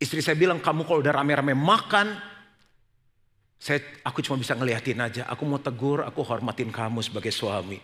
Istri 0.00 0.24
saya 0.24 0.36
bilang, 0.40 0.56
kamu 0.60 0.88
kalau 0.88 1.04
udah 1.04 1.12
rame-rame 1.12 1.52
makan, 1.52 2.16
saya, 3.56 3.80
aku 4.04 4.24
cuma 4.24 4.40
bisa 4.40 4.56
ngeliatin 4.56 5.00
aja. 5.00 5.22
Aku 5.28 5.44
mau 5.44 5.60
tegur, 5.60 6.00
aku 6.04 6.24
hormatin 6.24 6.72
kamu 6.72 7.04
sebagai 7.04 7.32
suami. 7.32 7.76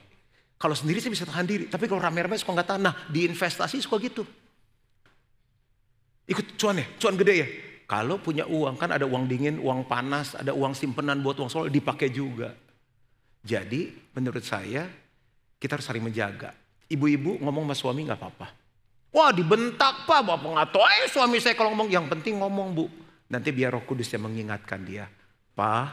Kalau 0.57 0.77
sendiri 0.77 1.05
saya 1.05 1.13
bisa 1.13 1.29
tahan 1.29 1.45
diri, 1.49 1.65
tapi 1.69 1.85
kalau 1.85 2.01
rame-rame 2.01 2.37
suka 2.41 2.57
nggak 2.57 2.69
tahan. 2.69 2.83
Nah 2.87 2.95
di 3.09 3.29
investasi 3.29 3.77
suka 3.83 3.97
gitu. 4.01 4.23
Ikut 6.29 6.55
cuan 6.57 6.81
ya, 6.81 6.87
cuan 6.97 7.17
gede 7.19 7.35
ya. 7.35 7.49
Kalau 7.89 8.17
punya 8.23 8.49
uang 8.49 8.79
kan 8.79 8.95
ada 8.95 9.05
uang 9.05 9.27
dingin, 9.27 9.61
uang 9.61 9.85
panas, 9.85 10.33
ada 10.39 10.55
uang 10.55 10.73
simpenan 10.73 11.21
buat 11.21 11.37
uang 11.37 11.51
soal 11.51 11.67
dipakai 11.69 12.09
juga. 12.09 12.55
Jadi 13.43 13.91
menurut 14.15 14.45
saya 14.47 15.02
kita 15.63 15.79
harus 15.79 15.87
saling 15.87 16.03
menjaga. 16.03 16.51
Ibu-ibu 16.91 17.39
ngomong 17.39 17.71
sama 17.71 17.75
suami 17.79 18.03
nggak 18.03 18.19
apa-apa. 18.19 18.47
Wah 19.15 19.31
dibentak 19.31 20.03
pak, 20.11 20.21
bapak 20.27 20.51
nggak 20.51 20.69
tahu. 20.75 20.83
Eh 20.83 21.07
suami 21.07 21.39
saya 21.39 21.55
kalau 21.55 21.71
ngomong 21.71 21.87
yang 21.87 22.11
penting 22.11 22.43
ngomong 22.43 22.75
bu. 22.75 22.91
Nanti 23.31 23.55
biar 23.55 23.71
roh 23.71 23.87
kudus 23.87 24.11
yang 24.11 24.27
mengingatkan 24.27 24.83
dia. 24.83 25.07
Pak, 25.55 25.87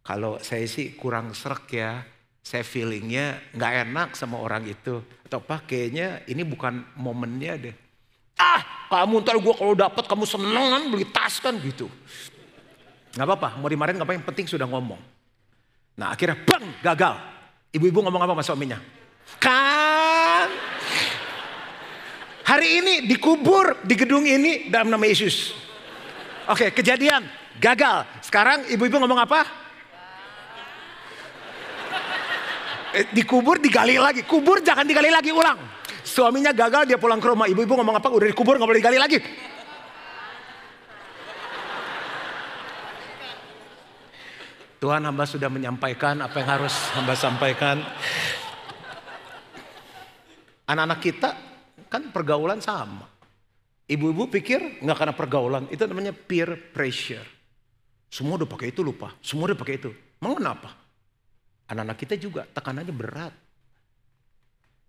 kalau 0.00 0.40
saya 0.40 0.64
sih 0.64 0.96
kurang 0.96 1.36
serak 1.36 1.68
ya. 1.68 2.00
Saya 2.40 2.64
feelingnya 2.64 3.52
nggak 3.52 3.72
enak 3.84 4.08
sama 4.16 4.40
orang 4.40 4.64
itu. 4.64 5.04
Atau 5.28 5.44
pak 5.44 5.68
kayaknya 5.68 6.24
ini 6.24 6.40
bukan 6.40 6.96
momennya 6.96 7.52
deh. 7.60 7.76
Ah 8.40 8.88
kamu 8.88 9.22
ntar 9.22 9.36
gue 9.36 9.54
kalau 9.54 9.76
dapat 9.76 10.04
kamu 10.08 10.24
seneng 10.24 10.66
kan 10.72 10.82
beli 10.88 11.06
tas 11.12 11.36
kan 11.38 11.54
gitu. 11.60 11.86
Gak 13.10 13.26
apa-apa, 13.26 13.58
mau 13.58 13.66
dimarahin 13.66 13.98
gak 13.98 14.06
apa 14.06 14.14
yang 14.14 14.26
penting 14.26 14.46
sudah 14.46 14.66
ngomong. 14.70 14.98
Nah 15.98 16.14
akhirnya 16.14 16.38
bang 16.42 16.64
gagal. 16.80 17.14
Ibu-ibu 17.70 18.02
ngomong 18.06 18.22
apa 18.24 18.32
sama 18.34 18.42
suaminya? 18.42 18.78
Kan 19.38 20.48
hari 22.42 22.82
ini 22.82 22.94
dikubur 23.06 23.78
di 23.86 23.94
gedung 23.94 24.26
ini 24.26 24.66
dalam 24.72 24.90
nama 24.90 25.04
Yesus. 25.06 25.54
Oke 26.50 26.74
kejadian 26.74 27.22
gagal. 27.62 28.08
Sekarang 28.24 28.66
ibu-ibu 28.66 28.98
ngomong 28.98 29.20
apa? 29.22 29.40
Eh, 32.90 33.06
dikubur 33.14 33.62
digali 33.62 33.94
lagi. 33.94 34.26
Kubur 34.26 34.58
jangan 34.66 34.82
digali 34.82 35.14
lagi 35.14 35.30
ulang. 35.30 35.58
Suaminya 36.02 36.50
gagal 36.50 36.90
dia 36.90 36.98
pulang 36.98 37.22
ke 37.22 37.28
rumah. 37.30 37.46
Ibu-ibu 37.46 37.78
ngomong 37.78 38.02
apa? 38.02 38.10
Udah 38.10 38.26
dikubur 38.26 38.58
nggak 38.58 38.66
boleh 38.66 38.80
digali 38.82 38.98
lagi. 38.98 39.18
Tuhan 44.80 45.04
hamba 45.04 45.28
sudah 45.28 45.52
menyampaikan 45.52 46.24
apa 46.24 46.40
yang 46.40 46.48
harus 46.56 46.74
hamba 46.96 47.12
sampaikan. 47.12 47.84
Anak-anak 50.70 51.00
kita 51.02 51.30
kan 51.90 52.14
pergaulan 52.14 52.62
sama. 52.62 53.10
Ibu-ibu 53.90 54.30
pikir 54.30 54.78
nggak 54.78 54.98
karena 55.02 55.14
pergaulan, 55.18 55.64
itu 55.66 55.82
namanya 55.82 56.14
peer 56.14 56.54
pressure. 56.70 57.26
Semua 58.06 58.38
udah 58.38 58.46
pakai 58.46 58.70
itu 58.70 58.86
lupa, 58.86 59.10
semua 59.18 59.50
udah 59.50 59.58
pakai 59.58 59.82
itu. 59.82 59.90
Mau 60.22 60.38
kenapa? 60.38 60.70
Anak-anak 61.66 61.98
kita 61.98 62.14
juga 62.14 62.46
tekanannya 62.46 62.94
berat. 62.94 63.34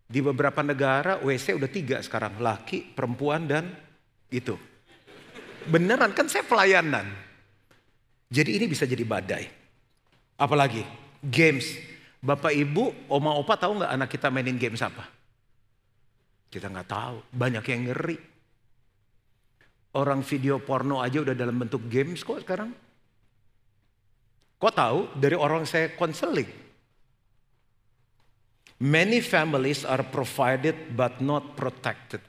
Di 0.06 0.22
beberapa 0.22 0.62
negara 0.62 1.18
WC 1.18 1.58
udah 1.58 1.70
tiga 1.72 1.98
sekarang, 2.06 2.38
laki, 2.38 2.94
perempuan 2.94 3.50
dan 3.50 3.74
itu. 4.30 4.54
Beneran 5.66 6.14
kan 6.14 6.30
saya 6.30 6.46
pelayanan. 6.46 7.10
Jadi 8.30 8.54
ini 8.54 8.66
bisa 8.70 8.86
jadi 8.86 9.02
badai. 9.02 9.50
Apalagi 10.38 10.86
games. 11.26 11.74
Bapak 12.22 12.54
ibu, 12.54 12.94
oma 13.10 13.34
opa 13.34 13.58
tahu 13.58 13.82
nggak 13.82 13.92
anak 13.98 14.10
kita 14.14 14.30
mainin 14.30 14.62
games 14.62 14.82
apa? 14.86 15.21
Kita 16.52 16.68
nggak 16.68 16.90
tahu. 16.92 17.18
Banyak 17.32 17.64
yang 17.72 17.82
ngeri. 17.88 18.18
Orang 19.96 20.24
video 20.28 20.60
porno 20.60 21.00
aja 21.00 21.24
udah 21.24 21.36
dalam 21.36 21.56
bentuk 21.56 21.88
games 21.88 22.20
kok 22.28 22.44
sekarang. 22.44 22.76
Kok 24.60 24.76
tahu? 24.76 25.00
Dari 25.16 25.36
orang 25.40 25.64
saya 25.64 25.96
konseling. 25.96 26.48
Many 28.82 29.24
families 29.24 29.88
are 29.88 30.04
provided 30.04 30.76
but 30.92 31.24
not 31.24 31.56
protected. 31.56 32.20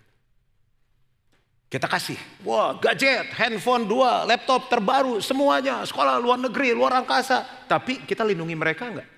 Kita 1.73 1.89
kasih, 1.89 2.21
wah 2.45 2.77
gadget, 2.77 3.33
handphone 3.33 3.89
dua, 3.89 4.29
laptop 4.29 4.69
terbaru, 4.69 5.25
semuanya, 5.25 5.81
sekolah 5.89 6.21
luar 6.21 6.37
negeri, 6.37 6.77
luar 6.77 7.01
angkasa. 7.01 7.65
Tapi 7.65 8.05
kita 8.05 8.21
lindungi 8.21 8.53
mereka 8.53 8.93
enggak? 8.93 9.09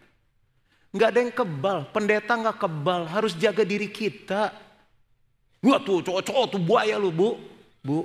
Enggak 0.95 1.09
ada 1.11 1.19
yang 1.19 1.35
kebal, 1.35 1.79
pendeta 1.91 2.39
enggak 2.39 2.63
kebal, 2.63 3.11
harus 3.11 3.35
jaga 3.35 3.67
diri 3.67 3.91
kita. 3.91 4.55
Wah 5.65 5.81
tuh 5.81 6.05
cowok-cowok 6.05 6.45
tuh 6.53 6.61
buaya 6.61 7.01
lu 7.01 7.09
bu. 7.09 7.41
Bu, 7.81 8.05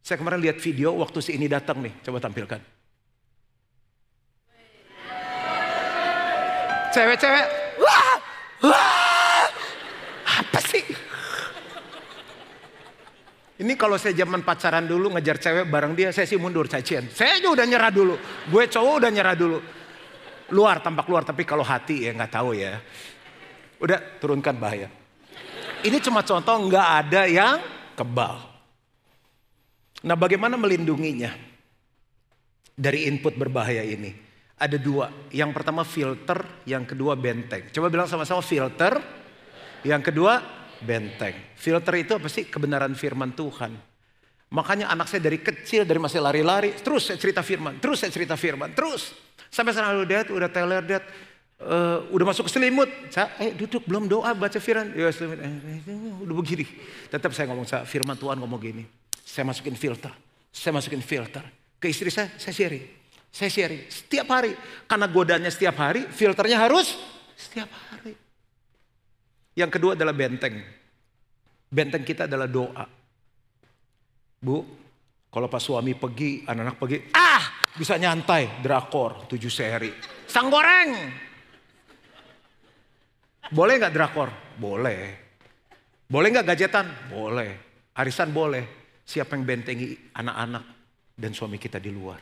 saya 0.00 0.16
kemarin 0.16 0.40
lihat 0.40 0.60
video 0.60 0.96
waktu 0.96 1.20
si 1.20 1.36
ini 1.36 1.48
datang 1.48 1.80
nih, 1.84 1.92
coba 2.04 2.20
tampilkan. 2.20 2.60
Cewek-cewek, 6.94 7.46
wah 7.80 8.14
Wah, 8.64 9.44
apa 10.24 10.60
sih? 10.64 10.84
Ini 13.60 13.72
kalau 13.76 14.00
saya 14.00 14.16
zaman 14.16 14.40
pacaran 14.40 14.88
dulu 14.88 15.12
ngejar 15.14 15.36
cewek 15.36 15.68
bareng 15.68 15.92
dia, 15.92 16.10
saya 16.16 16.24
sih 16.24 16.40
mundur 16.40 16.64
cacian. 16.64 17.06
Saya 17.12 17.38
juga 17.44 17.60
udah 17.60 17.66
nyerah 17.68 17.92
dulu. 17.92 18.14
Gue 18.48 18.64
cowok 18.66 19.04
udah 19.04 19.10
nyerah 19.12 19.36
dulu. 19.36 19.58
Luar, 20.56 20.80
tampak 20.80 21.04
luar, 21.12 21.28
tapi 21.28 21.44
kalau 21.44 21.60
hati 21.60 22.08
ya 22.08 22.16
nggak 22.16 22.32
tahu 22.32 22.56
ya. 22.56 22.80
Udah 23.84 24.00
turunkan 24.16 24.56
bahaya. 24.56 24.88
Ini 25.84 26.00
cuma 26.00 26.24
contoh 26.24 26.56
nggak 26.64 26.88
ada 27.04 27.22
yang 27.28 27.60
kebal. 27.92 28.40
Nah 30.04 30.16
bagaimana 30.16 30.56
melindunginya 30.56 31.32
dari 32.74 33.08
input 33.08 33.36
berbahaya 33.36 33.84
ini? 33.84 34.24
ada 34.58 34.78
dua. 34.78 35.10
Yang 35.34 35.50
pertama 35.52 35.82
filter, 35.82 36.38
yang 36.64 36.86
kedua 36.86 37.18
benteng. 37.18 37.68
Coba 37.74 37.90
bilang 37.90 38.06
sama-sama 38.06 38.40
filter, 38.40 38.96
yang 39.82 40.00
kedua 40.00 40.40
benteng. 40.80 41.34
Filter 41.58 41.94
itu 41.98 42.12
apa 42.14 42.28
sih? 42.30 42.46
Kebenaran 42.46 42.94
firman 42.94 43.34
Tuhan. 43.34 43.74
Makanya 44.54 44.94
anak 44.94 45.10
saya 45.10 45.26
dari 45.26 45.42
kecil, 45.42 45.82
dari 45.82 45.98
masih 45.98 46.22
lari-lari, 46.22 46.78
terus 46.78 47.10
saya 47.10 47.18
cerita 47.18 47.42
firman, 47.42 47.82
terus 47.82 47.98
saya 47.98 48.14
cerita 48.14 48.38
firman, 48.38 48.70
terus. 48.70 49.10
Sampai 49.50 49.74
sana 49.74 49.90
lu 49.90 50.06
dad, 50.06 50.30
udah 50.30 50.46
teler 50.46 50.82
dad, 50.86 51.02
uh, 51.62 52.08
udah 52.10 52.26
masuk 52.26 52.48
ke 52.48 52.52
selimut. 52.52 52.90
Saya, 53.12 53.30
eh 53.38 53.54
duduk 53.54 53.86
belum 53.86 54.10
doa 54.10 54.34
baca 54.34 54.58
firman. 54.58 54.90
Ya 54.96 55.10
selimut, 55.14 55.38
eh, 55.38 55.50
eh, 55.86 56.24
udah 56.26 56.34
begini. 56.34 56.66
Tetap 57.10 57.30
saya 57.30 57.46
ngomong, 57.52 57.66
saya, 57.68 57.86
firman 57.86 58.18
Tuhan 58.18 58.40
ngomong 58.40 58.58
gini. 58.58 58.84
Saya 59.22 59.46
masukin 59.46 59.74
filter, 59.78 60.10
saya 60.50 60.72
masukin 60.74 61.02
filter. 61.02 61.42
Ke 61.78 61.90
istri 61.90 62.10
saya, 62.10 62.32
saya 62.38 62.54
sharing. 62.54 62.84
Saya 63.34 63.50
sharing 63.50 63.90
setiap 63.90 64.26
hari. 64.30 64.54
Karena 64.86 65.06
godanya 65.10 65.50
setiap 65.50 65.74
hari, 65.78 66.06
filternya 66.06 66.58
harus 66.62 66.94
setiap 67.34 67.66
hari. 67.90 68.14
Yang 69.54 69.70
kedua 69.78 69.98
adalah 69.98 70.14
benteng. 70.14 70.58
Benteng 71.70 72.06
kita 72.06 72.30
adalah 72.30 72.46
doa. 72.46 72.86
Bu, 74.38 74.62
kalau 75.34 75.50
pas 75.50 75.58
suami 75.58 75.98
pergi, 75.98 76.46
anak-anak 76.46 76.76
pergi, 76.78 76.98
ah 77.10 77.42
bisa 77.74 77.98
nyantai, 77.98 78.62
drakor, 78.62 79.26
tujuh 79.26 79.50
seri. 79.50 79.90
Sang 80.30 80.46
goreng. 80.46 80.90
Boleh 83.52 83.80
nggak 83.80 83.94
drakor? 83.94 84.30
Boleh. 84.56 85.18
Boleh 86.08 86.28
nggak 86.32 86.54
gajetan? 86.54 86.86
Boleh. 87.10 87.50
Arisan 87.98 88.32
boleh. 88.32 88.64
Siapa 89.04 89.36
yang 89.36 89.44
bentengi 89.44 89.92
anak-anak 90.16 90.64
dan 91.12 91.36
suami 91.36 91.60
kita 91.60 91.76
di 91.76 91.92
luar? 91.92 92.20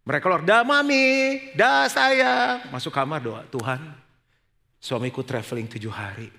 Mereka 0.00 0.26
keluar, 0.26 0.42
dah 0.42 0.66
mami, 0.66 1.38
dah 1.54 1.86
saya. 1.86 2.66
Masuk 2.72 2.90
kamar 2.90 3.22
doa, 3.22 3.46
Tuhan 3.46 4.00
suamiku 4.80 5.20
traveling 5.20 5.68
tujuh 5.68 5.92
hari. 5.92 6.32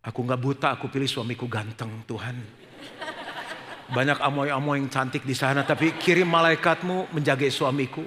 Aku 0.00 0.24
nggak 0.24 0.40
buta, 0.40 0.68
aku 0.72 0.88
pilih 0.88 1.04
suamiku 1.04 1.44
ganteng 1.44 1.92
Tuhan. 2.08 2.40
Banyak 3.92 4.20
amoy-amoy 4.20 4.80
yang 4.80 4.88
cantik 4.88 5.28
di 5.28 5.36
sana, 5.36 5.68
tapi 5.68 5.92
kirim 6.00 6.28
malaikatmu 6.28 7.12
menjaga 7.12 7.44
suamiku. 7.52 8.04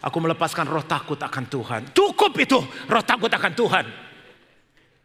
Aku 0.00 0.16
melepaskan 0.16 0.64
roh 0.64 0.84
takut 0.84 1.20
akan 1.20 1.44
Tuhan. 1.44 1.82
Cukup 1.92 2.32
itu 2.40 2.56
roh 2.88 3.04
takut 3.04 3.28
akan 3.28 3.52
Tuhan. 3.52 3.84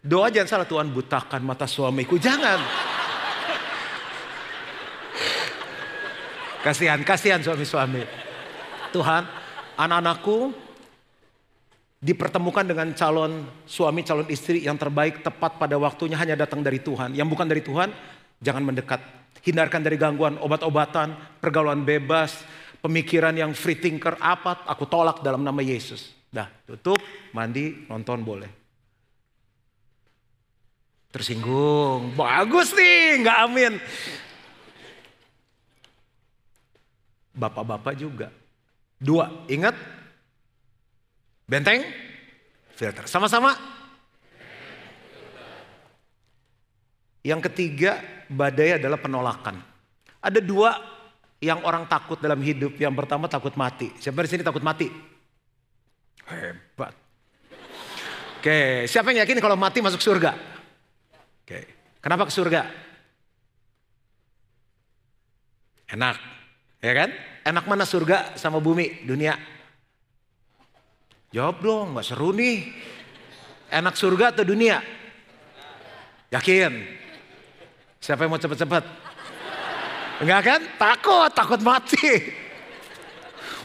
Doa 0.06 0.30
jangan 0.32 0.48
salah 0.48 0.68
Tuhan 0.70 0.88
butakan 0.94 1.42
mata 1.44 1.68
suamiku. 1.68 2.16
Jangan. 2.16 2.62
Kasihan, 6.64 7.02
kasihan 7.06 7.42
suami-suami. 7.44 8.02
Tuhan, 8.90 9.28
anak-anakku 9.78 10.50
dipertemukan 12.02 12.66
dengan 12.66 12.94
calon 12.94 13.46
suami, 13.66 14.02
calon 14.02 14.30
istri 14.30 14.62
yang 14.64 14.78
terbaik 14.78 15.26
tepat 15.26 15.58
pada 15.58 15.76
waktunya 15.78 16.18
hanya 16.18 16.34
datang 16.38 16.62
dari 16.62 16.80
Tuhan. 16.82 17.14
Yang 17.14 17.28
bukan 17.34 17.48
dari 17.50 17.62
Tuhan, 17.62 17.90
jangan 18.42 18.64
mendekat. 18.66 19.02
Hindarkan 19.46 19.82
dari 19.86 19.98
gangguan 19.98 20.42
obat-obatan, 20.42 21.38
pergaulan 21.38 21.86
bebas, 21.86 22.46
pemikiran 22.82 23.36
yang 23.36 23.52
free 23.54 23.80
thinker, 23.80 24.18
apa 24.20 24.66
aku 24.68 24.88
tolak 24.90 25.22
dalam 25.22 25.44
nama 25.44 25.62
Yesus. 25.62 26.16
Dah, 26.32 26.52
tutup, 26.68 27.00
mandi, 27.32 27.88
nonton 27.88 28.24
boleh. 28.26 28.52
Tersinggung, 31.12 32.12
bagus 32.12 32.76
nih, 32.76 33.24
nggak 33.24 33.38
amin. 33.48 33.74
bapak-bapak 37.36 37.94
juga. 38.00 38.32
Dua, 38.96 39.28
ingat? 39.52 39.76
Benteng, 41.46 41.84
filter. 42.74 43.06
Sama-sama. 43.06 43.54
Yang 47.22 47.52
ketiga, 47.52 48.00
badai 48.32 48.80
adalah 48.80 48.98
penolakan. 48.98 49.60
Ada 50.24 50.40
dua 50.42 50.74
yang 51.46 51.62
orang 51.62 51.86
takut 51.86 52.18
dalam 52.18 52.42
hidup. 52.42 52.74
Yang 52.82 53.06
pertama 53.06 53.30
takut 53.30 53.54
mati. 53.54 53.94
Siapa 54.02 54.26
di 54.26 54.30
sini 54.34 54.42
takut 54.42 54.66
mati? 54.66 54.90
Hebat. 56.26 56.94
Oke, 58.42 58.86
siapa 58.90 59.14
yang 59.14 59.26
yakin 59.26 59.42
kalau 59.42 59.58
mati 59.58 59.82
masuk 59.82 60.02
surga? 60.02 60.34
Oke, 61.46 61.60
kenapa 62.02 62.26
ke 62.26 62.34
surga? 62.34 62.62
Enak, 65.86 66.18
Ya 66.86 66.94
kan? 66.94 67.10
Enak 67.42 67.66
mana 67.66 67.82
surga 67.82 68.38
sama 68.38 68.62
bumi, 68.62 69.10
dunia? 69.10 69.34
Jawab 71.34 71.58
dong, 71.66 71.98
gak 71.98 72.06
seru 72.06 72.30
nih. 72.30 72.70
Enak 73.74 73.98
surga 73.98 74.38
atau 74.38 74.46
dunia? 74.46 74.86
Yakin? 76.30 76.74
Siapa 77.98 78.30
yang 78.30 78.38
mau 78.38 78.42
cepet-cepet? 78.42 79.05
Enggak 80.24 80.42
kan? 80.48 80.62
Takut, 80.80 81.30
takut 81.34 81.60
mati. 81.66 82.32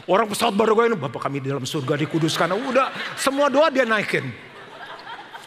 Orang 0.09 0.27
pesawat 0.27 0.57
baru 0.57 0.75
gue 0.75 0.85
ini, 0.91 0.97
Bapak 0.97 1.21
kami 1.29 1.39
di 1.39 1.47
dalam 1.47 1.63
surga 1.63 1.95
dikuduskan. 1.95 2.51
Udah, 2.57 2.91
semua 3.15 3.47
doa 3.47 3.71
dia 3.71 3.87
naikin. 3.87 4.27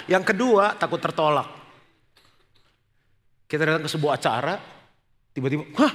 Yang 0.09 0.33
kedua, 0.33 0.79
takut 0.79 1.03
tertolak. 1.03 1.49
Kita 3.45 3.61
datang 3.67 3.85
ke 3.85 3.91
sebuah 3.93 4.17
acara, 4.17 4.57
tiba-tiba, 5.37 5.69
hah 5.77 5.93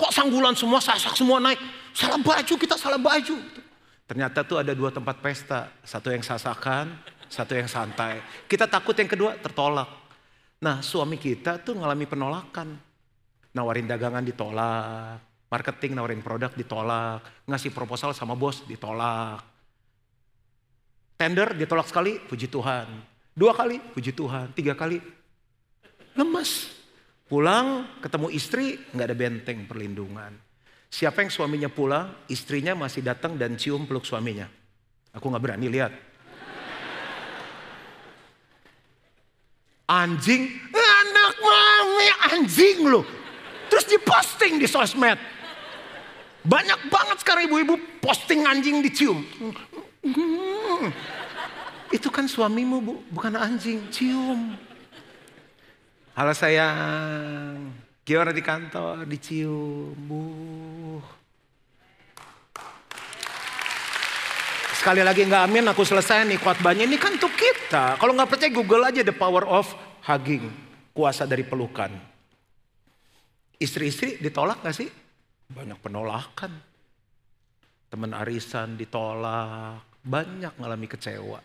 Kok 0.00 0.08
sanggulan 0.08 0.56
semua, 0.56 0.80
sasak 0.80 1.12
semua 1.12 1.36
naik. 1.44 1.60
Salah 1.92 2.16
baju, 2.16 2.54
kita 2.56 2.80
salah 2.80 2.96
baju. 2.96 3.36
Ternyata 4.08 4.48
tuh 4.48 4.56
ada 4.56 4.72
dua 4.72 4.88
tempat 4.88 5.20
pesta. 5.20 5.68
Satu 5.84 6.08
yang 6.08 6.24
sasakan, 6.24 6.96
satu 7.28 7.52
yang 7.52 7.68
santai. 7.68 8.24
Kita 8.48 8.64
takut 8.64 8.96
yang 8.96 9.12
kedua 9.12 9.36
tertolak. 9.36 10.00
Nah 10.64 10.80
suami 10.80 11.20
kita 11.20 11.60
tuh 11.60 11.76
ngalami 11.76 12.08
penolakan. 12.08 12.89
Nawarin 13.54 13.90
dagangan 13.90 14.22
ditolak. 14.22 15.18
Marketing 15.50 15.98
nawarin 15.98 16.22
produk 16.22 16.54
ditolak. 16.54 17.26
Ngasih 17.50 17.74
proposal 17.74 18.14
sama 18.14 18.38
bos 18.38 18.62
ditolak. 18.66 19.42
Tender 21.18 21.52
ditolak 21.58 21.90
sekali, 21.90 22.16
puji 22.16 22.48
Tuhan. 22.48 22.86
Dua 23.34 23.52
kali, 23.52 23.82
puji 23.92 24.14
Tuhan. 24.14 24.54
Tiga 24.54 24.72
kali, 24.78 25.02
lemas. 26.14 26.80
Pulang 27.30 27.86
ketemu 28.02 28.26
istri 28.34 28.78
nggak 28.90 29.06
ada 29.06 29.16
benteng 29.18 29.58
perlindungan. 29.68 30.34
Siapa 30.90 31.22
yang 31.22 31.30
suaminya 31.30 31.70
pulang, 31.70 32.10
istrinya 32.26 32.74
masih 32.74 33.06
datang 33.06 33.38
dan 33.38 33.54
cium 33.54 33.86
peluk 33.86 34.02
suaminya. 34.02 34.50
Aku 35.14 35.30
nggak 35.30 35.42
berani 35.42 35.70
lihat. 35.70 35.94
Anjing, 39.86 40.46
anak 40.74 41.34
mami 41.38 42.08
anjing 42.30 42.78
loh. 42.86 43.06
Terus 43.70 43.86
diposting 43.86 44.58
di 44.58 44.66
sosmed. 44.66 45.16
Banyak 46.40 46.90
banget 46.90 47.22
sekarang 47.22 47.46
ibu-ibu 47.46 47.78
posting 48.02 48.42
anjing 48.44 48.82
dicium. 48.82 49.22
Itu 51.90 52.08
kan 52.10 52.26
suamimu 52.26 52.76
bu, 52.82 52.94
bukan 53.12 53.38
anjing, 53.38 53.86
cium. 53.92 54.56
Halo 56.16 56.32
sayang, 56.34 57.70
gimana 58.02 58.34
di 58.34 58.42
kantor, 58.42 59.06
dicium, 59.06 59.94
bu. 59.94 60.22
Sekali 64.80 65.04
lagi 65.04 65.28
nggak 65.28 65.44
amin, 65.44 65.68
aku 65.68 65.84
selesai 65.84 66.24
nih 66.24 66.40
khotbahnya. 66.40 66.88
Ini 66.88 66.96
kan 66.96 67.20
untuk 67.20 67.36
kita. 67.36 68.00
Kalau 68.00 68.16
nggak 68.16 68.32
percaya 68.32 68.48
Google 68.48 68.88
aja 68.88 69.04
the 69.04 69.12
power 69.12 69.44
of 69.44 69.68
hugging. 70.00 70.48
Kuasa 70.96 71.28
dari 71.28 71.44
pelukan. 71.44 72.09
Istri-istri 73.60 74.16
ditolak 74.24 74.64
gak 74.64 74.72
sih? 74.72 74.88
Banyak 75.52 75.78
penolakan. 75.84 76.52
Teman 77.92 78.16
arisan 78.16 78.80
ditolak. 78.80 80.00
Banyak 80.00 80.56
ngalami 80.56 80.88
kecewa. 80.88 81.38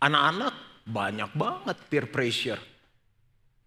Anak-anak 0.00 0.54
banyak 0.86 1.30
banget 1.34 1.76
peer 1.90 2.06
pressure 2.06 2.62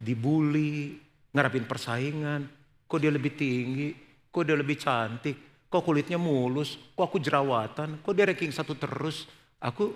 dibully, 0.04 1.00
ngarapin 1.32 1.64
persaingan. 1.64 2.42
Kok 2.88 3.00
dia 3.00 3.12
lebih 3.12 3.34
tinggi, 3.34 3.90
kok 4.30 4.44
dia 4.44 4.56
lebih 4.60 4.78
cantik, 4.78 5.68
kok 5.72 5.82
kulitnya 5.82 6.20
mulus, 6.20 6.78
kok 6.94 7.10
aku 7.10 7.18
jerawatan, 7.18 8.04
kok 8.04 8.14
dia 8.14 8.28
ranking 8.28 8.54
satu 8.54 8.76
terus. 8.76 9.26
Aku 9.64 9.92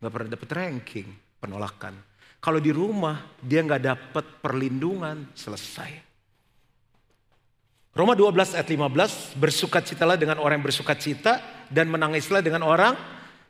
gak 0.00 0.10
pernah 0.10 0.30
dapet 0.32 0.50
ranking, 0.54 1.08
penolakan. 1.42 1.94
Kalau 2.40 2.62
di 2.62 2.72
rumah 2.72 3.20
dia 3.42 3.60
gak 3.60 3.84
dapet 3.84 4.24
perlindungan, 4.40 5.28
selesai. 5.36 6.09
Roma 7.90 8.14
12 8.14 8.54
ayat 8.54 8.68
15, 8.70 9.34
bersukacitalah 9.34 10.14
dengan 10.14 10.38
orang 10.38 10.62
yang 10.62 10.66
bersukacita 10.70 11.42
dan 11.66 11.90
menangislah 11.90 12.38
dengan 12.38 12.62
orang 12.62 12.94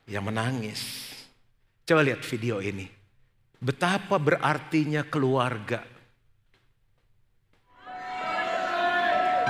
yang 0.09 0.25
menangis. 0.25 1.13
Coba 1.85 2.01
lihat 2.01 2.25
video 2.25 2.65
ini. 2.65 2.89
Betapa 3.61 4.17
berartinya 4.17 5.05
keluarga. 5.05 5.85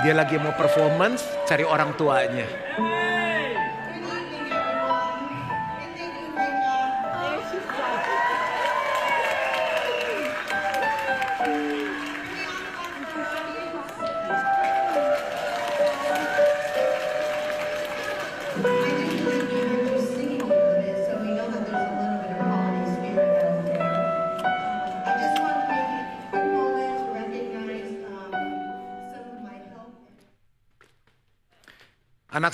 Dia 0.03 0.11
lagi 0.11 0.35
mau 0.35 0.51
performance, 0.59 1.23
cari 1.47 1.63
orang 1.63 1.95
tuanya. 1.95 2.47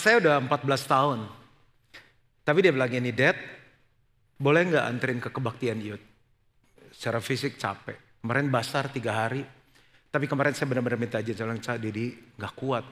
Saya 0.07 0.23
udah 0.23 0.39
14 0.39 0.87
tahun. 0.87 1.19
Tapi 2.47 2.63
dia 2.63 2.71
bilang 2.71 2.87
ini, 2.87 3.11
Dad, 3.11 3.35
boleh 4.39 4.71
nggak 4.71 4.85
anterin 4.87 5.19
ke 5.19 5.27
kebaktian 5.27 5.83
youth? 5.83 5.99
Secara 6.95 7.19
fisik 7.19 7.59
capek. 7.59 8.23
Kemarin 8.23 8.47
basar 8.47 8.87
tiga 8.87 9.11
hari. 9.27 9.43
Tapi 10.07 10.23
kemarin 10.31 10.55
saya 10.55 10.71
benar-benar 10.71 10.95
minta 10.95 11.19
aja 11.19 11.35
saya 11.35 11.75
Didi 11.75 12.15
nggak 12.39 12.53
kuat. 12.55 12.87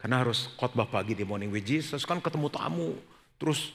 Karena 0.00 0.24
harus 0.24 0.48
khotbah 0.56 0.88
pagi 0.88 1.12
di 1.12 1.20
Morning 1.28 1.52
with 1.52 1.68
Jesus 1.68 2.08
kan 2.08 2.24
ketemu 2.24 2.48
tamu. 2.48 2.96
Terus 3.36 3.68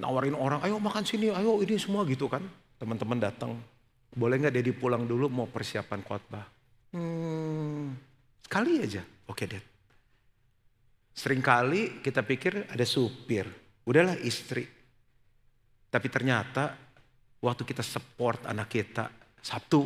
nawarin 0.00 0.32
orang, 0.32 0.64
ayo 0.64 0.80
makan 0.80 1.04
sini, 1.04 1.28
ayo 1.28 1.60
ini 1.60 1.76
semua 1.76 2.08
gitu 2.08 2.32
kan. 2.32 2.40
Teman-teman 2.80 3.20
datang. 3.20 3.60
Boleh 4.16 4.40
nggak 4.40 4.56
Dedi 4.56 4.72
pulang 4.72 5.04
dulu 5.04 5.28
mau 5.28 5.44
persiapan 5.52 6.00
khotbah? 6.00 6.48
Hmm, 6.96 7.92
sekali 8.40 8.80
aja. 8.80 9.04
Oke, 9.28 9.44
Dad. 9.44 9.71
Seringkali 11.12 12.00
kita 12.00 12.24
pikir 12.24 12.72
ada 12.72 12.86
supir, 12.88 13.44
udahlah 13.84 14.16
istri. 14.24 14.64
Tapi 15.92 16.08
ternyata 16.08 16.72
waktu 17.44 17.62
kita 17.68 17.84
support 17.84 18.48
anak 18.48 18.72
kita, 18.72 19.12
Sabtu 19.44 19.84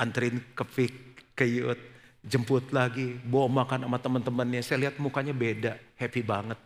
anterin 0.00 0.40
ke 0.56 0.64
fik, 0.64 0.94
ke 1.36 1.44
youth, 1.44 1.82
jemput 2.24 2.72
lagi, 2.72 3.20
bawa 3.20 3.64
makan 3.64 3.84
sama 3.84 3.98
teman-temannya. 4.00 4.60
Saya 4.64 4.88
lihat 4.88 4.96
mukanya 4.96 5.36
beda, 5.36 5.76
happy 6.00 6.22
banget. 6.24 6.58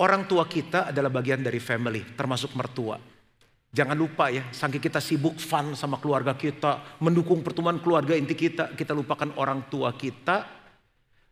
Orang 0.00 0.24
tua 0.24 0.48
kita 0.48 0.88
adalah 0.88 1.12
bagian 1.12 1.44
dari 1.44 1.60
family, 1.60 2.16
termasuk 2.16 2.56
mertua. 2.56 2.96
Jangan 3.70 3.94
lupa 3.94 4.34
ya, 4.34 4.50
saking 4.50 4.82
kita 4.82 4.98
sibuk 4.98 5.38
fun 5.38 5.78
sama 5.78 6.02
keluarga 6.02 6.34
kita, 6.34 6.98
mendukung 6.98 7.38
pertemuan 7.46 7.78
keluarga 7.78 8.18
inti 8.18 8.34
kita, 8.34 8.74
kita 8.74 8.90
lupakan 8.90 9.30
orang 9.38 9.70
tua 9.70 9.94
kita 9.94 10.42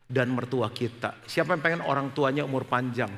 dan 0.07 0.31
mertua 0.31 0.71
kita. 0.71 1.19
Siapa 1.27 1.59
yang 1.59 1.63
pengen 1.63 1.83
orang 1.83 2.15
tuanya 2.15 2.47
umur 2.47 2.63
panjang? 2.71 3.11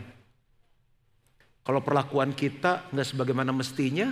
Kalau 1.60 1.84
perlakuan 1.84 2.32
kita 2.32 2.88
nggak 2.88 3.08
sebagaimana 3.12 3.52
mestinya, 3.52 4.08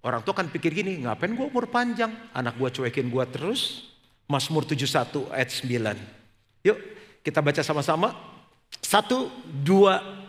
orang 0.00 0.24
tua 0.24 0.32
kan 0.32 0.48
pikir 0.48 0.72
gini, 0.72 1.04
ngapain 1.04 1.36
gue 1.36 1.44
umur 1.44 1.68
panjang? 1.68 2.32
Anak 2.32 2.56
gue 2.56 2.72
cuekin 2.72 3.12
gue 3.12 3.24
terus. 3.28 3.92
Mazmur 4.24 4.64
71 4.64 5.28
ayat 5.36 5.52
9. 5.52 6.64
Yuk 6.64 6.78
kita 7.20 7.44
baca 7.44 7.60
sama-sama. 7.60 8.16
Satu, 8.80 9.28
dua, 9.44 10.24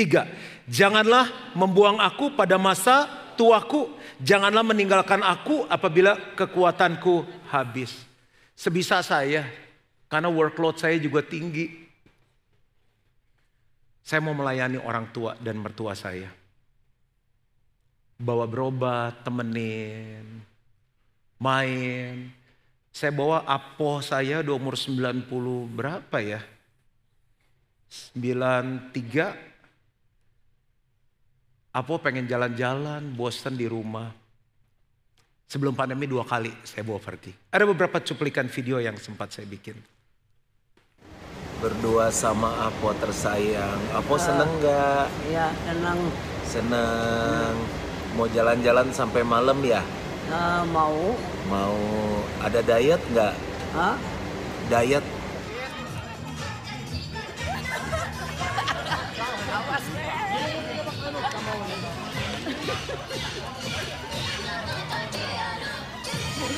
Tiga, 0.00 0.24
janganlah 0.64 1.52
membuang 1.52 2.00
aku 2.00 2.32
pada 2.32 2.56
masa 2.56 3.19
tuaku. 3.40 3.88
Janganlah 4.20 4.60
meninggalkan 4.60 5.24
aku 5.24 5.64
apabila 5.72 6.36
kekuatanku 6.36 7.24
habis. 7.48 8.04
Sebisa 8.52 9.00
saya, 9.00 9.48
karena 10.12 10.28
workload 10.28 10.76
saya 10.76 11.00
juga 11.00 11.24
tinggi. 11.24 11.88
Saya 14.04 14.20
mau 14.20 14.36
melayani 14.36 14.76
orang 14.76 15.08
tua 15.08 15.40
dan 15.40 15.56
mertua 15.56 15.96
saya. 15.96 16.28
Bawa 18.20 18.44
berobat, 18.44 19.24
temenin, 19.24 20.44
main. 21.40 22.28
Saya 22.92 23.16
bawa 23.16 23.48
apo 23.48 24.04
saya 24.04 24.44
di 24.44 24.52
umur 24.52 24.76
90 24.76 25.24
berapa 25.72 26.20
ya? 26.20 26.44
93 28.12 29.49
Apo 31.70 32.02
pengen 32.02 32.26
jalan-jalan, 32.26 33.14
bosan 33.14 33.54
di 33.54 33.70
rumah. 33.70 34.10
Sebelum 35.46 35.70
pandemi 35.70 36.10
dua 36.10 36.26
kali 36.26 36.50
saya 36.66 36.82
bawa 36.82 36.98
pergi. 36.98 37.30
Ada 37.54 37.62
beberapa 37.62 38.02
cuplikan 38.02 38.50
video 38.50 38.82
yang 38.82 38.98
sempat 38.98 39.30
saya 39.30 39.46
bikin. 39.46 39.78
Berdua 41.62 42.10
sama 42.10 42.66
Apo 42.66 42.90
tersayang. 42.98 43.78
Apo 43.94 44.14
uh, 44.14 44.18
seneng 44.18 44.50
nggak? 44.58 45.06
Iya 45.30 45.46
seneng. 45.62 45.98
Seneng. 46.42 47.54
Mau 48.18 48.26
jalan-jalan 48.26 48.90
sampai 48.90 49.22
malam 49.22 49.62
ya? 49.62 49.78
Uh, 50.26 50.66
mau. 50.74 51.14
Mau. 51.46 51.78
Ada 52.42 52.66
diet 52.66 53.02
nggak? 53.14 53.34
Hah? 53.78 53.94
Diet 54.66 55.06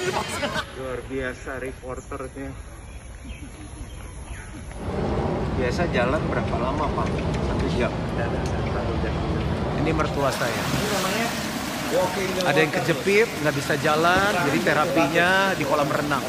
Luar 0.03 0.99
biasa 1.07 1.63
reporternya. 1.63 2.51
Biasa 5.63 5.83
jalan 5.95 6.23
berapa 6.27 6.57
lama 6.59 6.91
Pak? 6.91 7.07
Satu 7.47 7.67
jam. 7.79 7.93
Ini 9.79 9.91
mertua 9.95 10.35
saya. 10.35 10.63
Ada 12.49 12.59
yang 12.59 12.73
kejepit, 12.73 13.29
nggak 13.45 13.55
bisa 13.55 13.77
jalan, 13.79 14.33
jadi 14.49 14.59
terapinya 14.65 15.55
di 15.55 15.63
kolam 15.63 15.87
renang. 15.87 16.25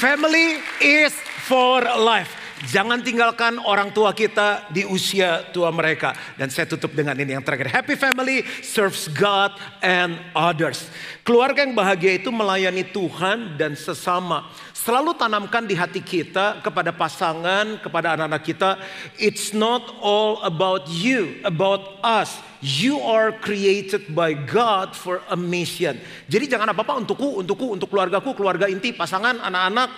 Family 0.00 0.62
is 0.80 1.12
for 1.44 1.84
life. 1.84 2.41
Jangan 2.62 3.02
tinggalkan 3.02 3.58
orang 3.58 3.90
tua 3.90 4.14
kita 4.14 4.70
di 4.70 4.86
usia 4.86 5.42
tua 5.50 5.74
mereka. 5.74 6.14
Dan 6.38 6.46
saya 6.46 6.70
tutup 6.70 6.94
dengan 6.94 7.18
ini 7.18 7.34
yang 7.34 7.42
terakhir. 7.42 7.66
Happy 7.66 7.98
family 7.98 8.46
serves 8.62 9.10
God 9.10 9.58
and 9.82 10.14
others. 10.30 10.86
Keluarga 11.26 11.66
yang 11.66 11.74
bahagia 11.74 12.22
itu 12.22 12.30
melayani 12.30 12.86
Tuhan 12.86 13.58
dan 13.58 13.74
sesama. 13.74 14.46
Selalu 14.70 15.14
tanamkan 15.18 15.66
di 15.66 15.74
hati 15.74 16.02
kita 16.02 16.62
kepada 16.62 16.94
pasangan, 16.94 17.82
kepada 17.82 18.14
anak-anak 18.14 18.42
kita. 18.46 18.70
It's 19.18 19.50
not 19.50 19.82
all 19.98 20.38
about 20.46 20.86
you, 20.86 21.42
about 21.42 21.98
us. 22.06 22.38
You 22.62 23.02
are 23.02 23.34
created 23.34 24.14
by 24.14 24.38
God 24.38 24.94
for 24.94 25.18
a 25.26 25.34
mission. 25.34 25.98
Jadi 26.30 26.46
jangan 26.46 26.70
apa-apa 26.70 26.94
untukku, 26.94 27.42
untukku, 27.42 27.74
untuk 27.74 27.90
keluargaku, 27.90 28.38
keluarga 28.38 28.70
inti, 28.70 28.94
pasangan, 28.94 29.42
anak-anak 29.42 29.90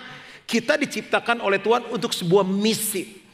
kita 0.45 0.77
diciptakan 0.77 1.41
oleh 1.41 1.57
Tuhan 1.59 1.89
untuk 1.89 2.13
sebuah 2.13 2.45
misi. 2.45 3.25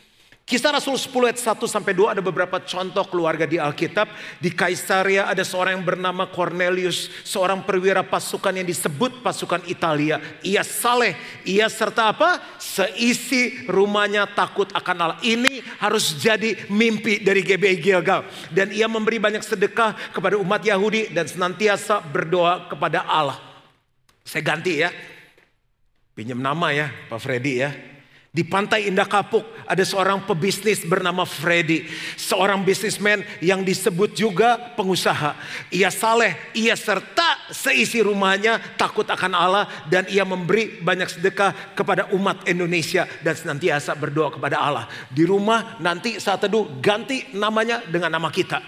Kisah 0.41 0.75
Rasul 0.75 0.99
10 0.99 1.31
ayat 1.31 1.39
1 1.39 1.63
sampai 1.63 1.95
2 1.95 2.11
ada 2.11 2.19
beberapa 2.19 2.59
contoh 2.59 3.07
keluarga 3.07 3.47
di 3.47 3.55
Alkitab. 3.55 4.11
Di 4.35 4.51
Kaisaria 4.51 5.23
ada 5.23 5.47
seorang 5.47 5.79
yang 5.79 5.87
bernama 5.87 6.27
Cornelius, 6.27 7.07
seorang 7.23 7.63
perwira 7.63 8.03
pasukan 8.03 8.59
yang 8.59 8.67
disebut 8.67 9.23
pasukan 9.23 9.63
Italia. 9.71 10.19
Ia 10.43 10.59
saleh, 10.67 11.15
ia 11.47 11.71
serta 11.71 12.11
apa? 12.11 12.43
Seisi 12.59 13.63
rumahnya 13.63 14.27
takut 14.27 14.67
akan 14.75 14.97
Allah. 14.99 15.19
Ini 15.23 15.63
harus 15.79 16.19
jadi 16.19 16.67
mimpi 16.67 17.23
dari 17.23 17.47
GBI 17.47 17.79
Gilgal. 17.79 18.27
Dan 18.51 18.75
ia 18.75 18.91
memberi 18.91 19.23
banyak 19.23 19.47
sedekah 19.47 20.11
kepada 20.11 20.35
umat 20.35 20.67
Yahudi 20.67 21.15
dan 21.15 21.31
senantiasa 21.31 22.03
berdoa 22.03 22.67
kepada 22.67 23.07
Allah. 23.07 23.39
Saya 24.27 24.43
ganti 24.43 24.83
ya. 24.83 24.91
Pinjam 26.11 26.43
nama 26.43 26.75
ya 26.75 26.91
Pak 27.07 27.19
Freddy 27.23 27.63
ya. 27.63 27.71
Di 28.31 28.47
pantai 28.47 28.87
Indah 28.87 29.11
Kapuk 29.11 29.43
ada 29.67 29.83
seorang 29.83 30.23
pebisnis 30.23 30.87
bernama 30.87 31.27
Freddy. 31.27 31.83
Seorang 32.15 32.63
bisnismen 32.63 33.27
yang 33.43 33.59
disebut 33.59 34.15
juga 34.15 34.55
pengusaha. 34.79 35.35
Ia 35.67 35.91
saleh, 35.91 36.39
ia 36.55 36.79
serta 36.79 37.51
seisi 37.51 37.99
rumahnya 37.99 38.55
takut 38.79 39.03
akan 39.03 39.35
Allah. 39.35 39.67
Dan 39.91 40.07
ia 40.07 40.23
memberi 40.23 40.79
banyak 40.79 41.11
sedekah 41.11 41.75
kepada 41.75 42.07
umat 42.15 42.47
Indonesia. 42.47 43.03
Dan 43.19 43.35
senantiasa 43.35 43.99
berdoa 43.99 44.31
kepada 44.31 44.63
Allah. 44.63 44.87
Di 45.11 45.27
rumah 45.27 45.75
nanti 45.83 46.15
saat 46.15 46.39
teduh 46.47 46.79
ganti 46.79 47.35
namanya 47.35 47.83
dengan 47.83 48.15
nama 48.15 48.31
kita. 48.31 48.63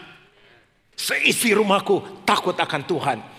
Seisi 0.91 1.55
rumahku 1.55 2.27
takut 2.27 2.59
akan 2.59 2.83
Tuhan. 2.83 3.32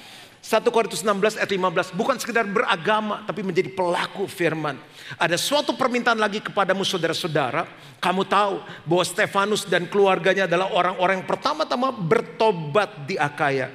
1 0.45 0.61
Korintus 0.69 1.01
16 1.01 1.41
ayat 1.41 1.49
15 1.57 1.97
bukan 1.97 2.21
sekedar 2.21 2.45
beragama 2.45 3.25
tapi 3.25 3.41
menjadi 3.41 3.73
pelaku 3.73 4.29
firman. 4.29 4.77
Ada 5.17 5.41
suatu 5.41 5.73
permintaan 5.73 6.21
lagi 6.21 6.45
kepadamu 6.45 6.85
saudara-saudara, 6.85 7.65
kamu 7.97 8.29
tahu 8.29 8.61
bahwa 8.85 9.05
Stefanus 9.09 9.65
dan 9.65 9.89
keluarganya 9.89 10.45
adalah 10.45 10.69
orang-orang 10.77 11.25
yang 11.25 11.29
pertama-tama 11.29 11.97
bertobat 11.97 13.09
di 13.09 13.17
Akaya. 13.17 13.73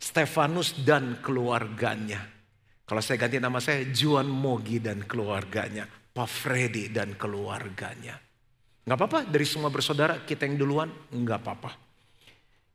Stefanus 0.00 0.72
dan 0.80 1.20
keluarganya. 1.20 2.24
Kalau 2.88 3.04
saya 3.04 3.20
ganti 3.20 3.36
nama 3.36 3.60
saya 3.60 3.84
Juan 3.92 4.24
Mogi 4.24 4.80
dan 4.80 5.04
keluarganya, 5.04 5.84
Pak 6.16 6.28
Freddy 6.32 6.88
dan 6.88 7.12
keluarganya. 7.20 8.16
Gak 8.88 8.96
apa-apa 8.96 9.28
dari 9.28 9.44
semua 9.44 9.68
bersaudara 9.68 10.24
kita 10.24 10.48
yang 10.48 10.56
duluan, 10.56 10.88
gak 11.12 11.44
apa-apa. 11.44 11.76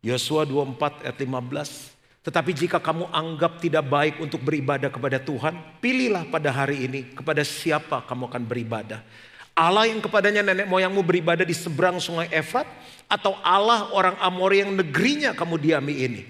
Yosua 0.06 0.46
24 0.46 1.10
ayat 1.10 1.18
15 1.18 1.95
tetapi 2.26 2.58
jika 2.58 2.82
kamu 2.82 3.06
anggap 3.14 3.62
tidak 3.62 3.86
baik 3.86 4.18
untuk 4.18 4.42
beribadah 4.42 4.90
kepada 4.90 5.22
Tuhan, 5.22 5.54
pilihlah 5.78 6.26
pada 6.26 6.50
hari 6.50 6.90
ini 6.90 7.14
kepada 7.14 7.46
siapa 7.46 8.02
kamu 8.02 8.34
akan 8.34 8.44
beribadah. 8.50 9.06
Allah 9.54 9.86
yang 9.86 10.02
kepadanya 10.02 10.42
nenek 10.42 10.66
moyangmu 10.66 11.06
beribadah 11.06 11.46
di 11.46 11.54
seberang 11.54 12.02
sungai 12.02 12.26
Efrat 12.34 12.66
atau 13.06 13.38
Allah 13.46 13.94
orang 13.94 14.18
Amori 14.18 14.66
yang 14.66 14.74
negerinya 14.74 15.38
kamu 15.38 15.56
diami 15.62 15.96
ini. 16.02 16.22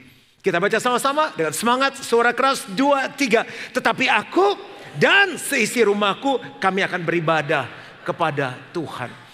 Kita 0.43 0.59
baca 0.59 0.77
sama-sama 0.83 1.31
dengan 1.31 1.55
semangat 1.55 1.97
suara 2.03 2.35
keras 2.35 2.67
dua 2.75 3.07
tiga. 3.15 3.47
Tetapi 3.71 4.11
aku 4.11 4.59
dan 4.99 5.39
seisi 5.39 5.79
rumahku 5.79 6.59
kami 6.59 6.83
akan 6.83 7.01
beribadah 7.07 7.71
kepada 8.03 8.53
Tuhan. 8.75 9.24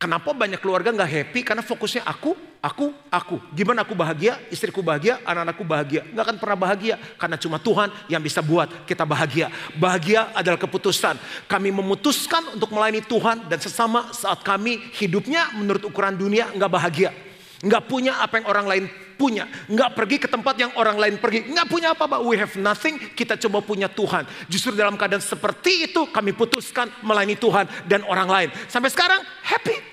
Kenapa 0.00 0.32
banyak 0.32 0.56
keluarga 0.64 0.96
nggak 0.96 1.12
happy? 1.12 1.40
Karena 1.44 1.60
fokusnya 1.60 2.08
aku, 2.08 2.32
aku, 2.64 2.88
aku. 3.12 3.36
Gimana 3.52 3.84
aku 3.84 3.92
bahagia, 3.92 4.40
istriku 4.48 4.80
bahagia, 4.80 5.20
anak-anakku 5.28 5.60
bahagia. 5.60 6.08
Nggak 6.08 6.24
akan 6.24 6.36
pernah 6.40 6.56
bahagia 6.56 6.96
karena 7.20 7.36
cuma 7.36 7.60
Tuhan 7.60 7.92
yang 8.08 8.24
bisa 8.24 8.40
buat 8.40 8.88
kita 8.88 9.04
bahagia. 9.04 9.52
Bahagia 9.76 10.32
adalah 10.32 10.56
keputusan. 10.56 11.20
Kami 11.44 11.68
memutuskan 11.68 12.56
untuk 12.56 12.72
melayani 12.72 13.04
Tuhan 13.04 13.44
dan 13.44 13.60
sesama 13.60 14.08
saat 14.16 14.40
kami 14.40 14.80
hidupnya 14.96 15.52
menurut 15.60 15.84
ukuran 15.84 16.16
dunia 16.16 16.48
nggak 16.48 16.72
bahagia. 16.72 17.12
Nggak 17.60 17.84
punya 17.84 18.24
apa 18.24 18.40
yang 18.40 18.48
orang 18.48 18.66
lain 18.72 18.84
punya. 19.20 19.44
Nggak 19.68 20.00
pergi 20.00 20.16
ke 20.16 20.32
tempat 20.32 20.56
yang 20.56 20.72
orang 20.80 20.96
lain 20.96 21.20
pergi. 21.20 21.44
Nggak 21.44 21.68
punya 21.68 21.92
apa-apa. 21.92 22.24
We 22.24 22.40
have 22.40 22.56
nothing. 22.56 22.96
Kita 23.12 23.36
coba 23.36 23.60
punya 23.60 23.92
Tuhan. 23.92 24.24
Justru 24.48 24.72
dalam 24.72 24.96
keadaan 24.96 25.20
seperti 25.20 25.92
itu 25.92 26.08
kami 26.08 26.32
putuskan 26.32 26.88
melayani 27.04 27.36
Tuhan 27.36 27.68
dan 27.84 28.00
orang 28.08 28.28
lain. 28.32 28.48
Sampai 28.64 28.88
sekarang 28.88 29.20
happy. 29.44 29.89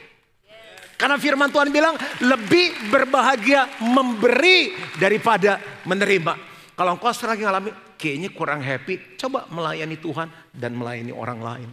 Karena 0.98 1.22
firman 1.22 1.54
Tuhan 1.54 1.70
bilang 1.70 1.94
lebih 2.26 2.90
berbahagia 2.90 3.70
memberi 3.86 4.74
daripada 4.98 5.62
menerima. 5.86 6.34
Kalau 6.74 6.98
engkau 6.98 7.14
sering 7.14 7.46
ngalami, 7.46 7.70
kayaknya 8.02 8.34
kurang 8.34 8.66
happy. 8.66 9.14
Coba 9.14 9.46
melayani 9.54 9.94
Tuhan 10.02 10.30
dan 10.50 10.74
melayani 10.74 11.14
orang 11.14 11.40
lain. 11.42 11.70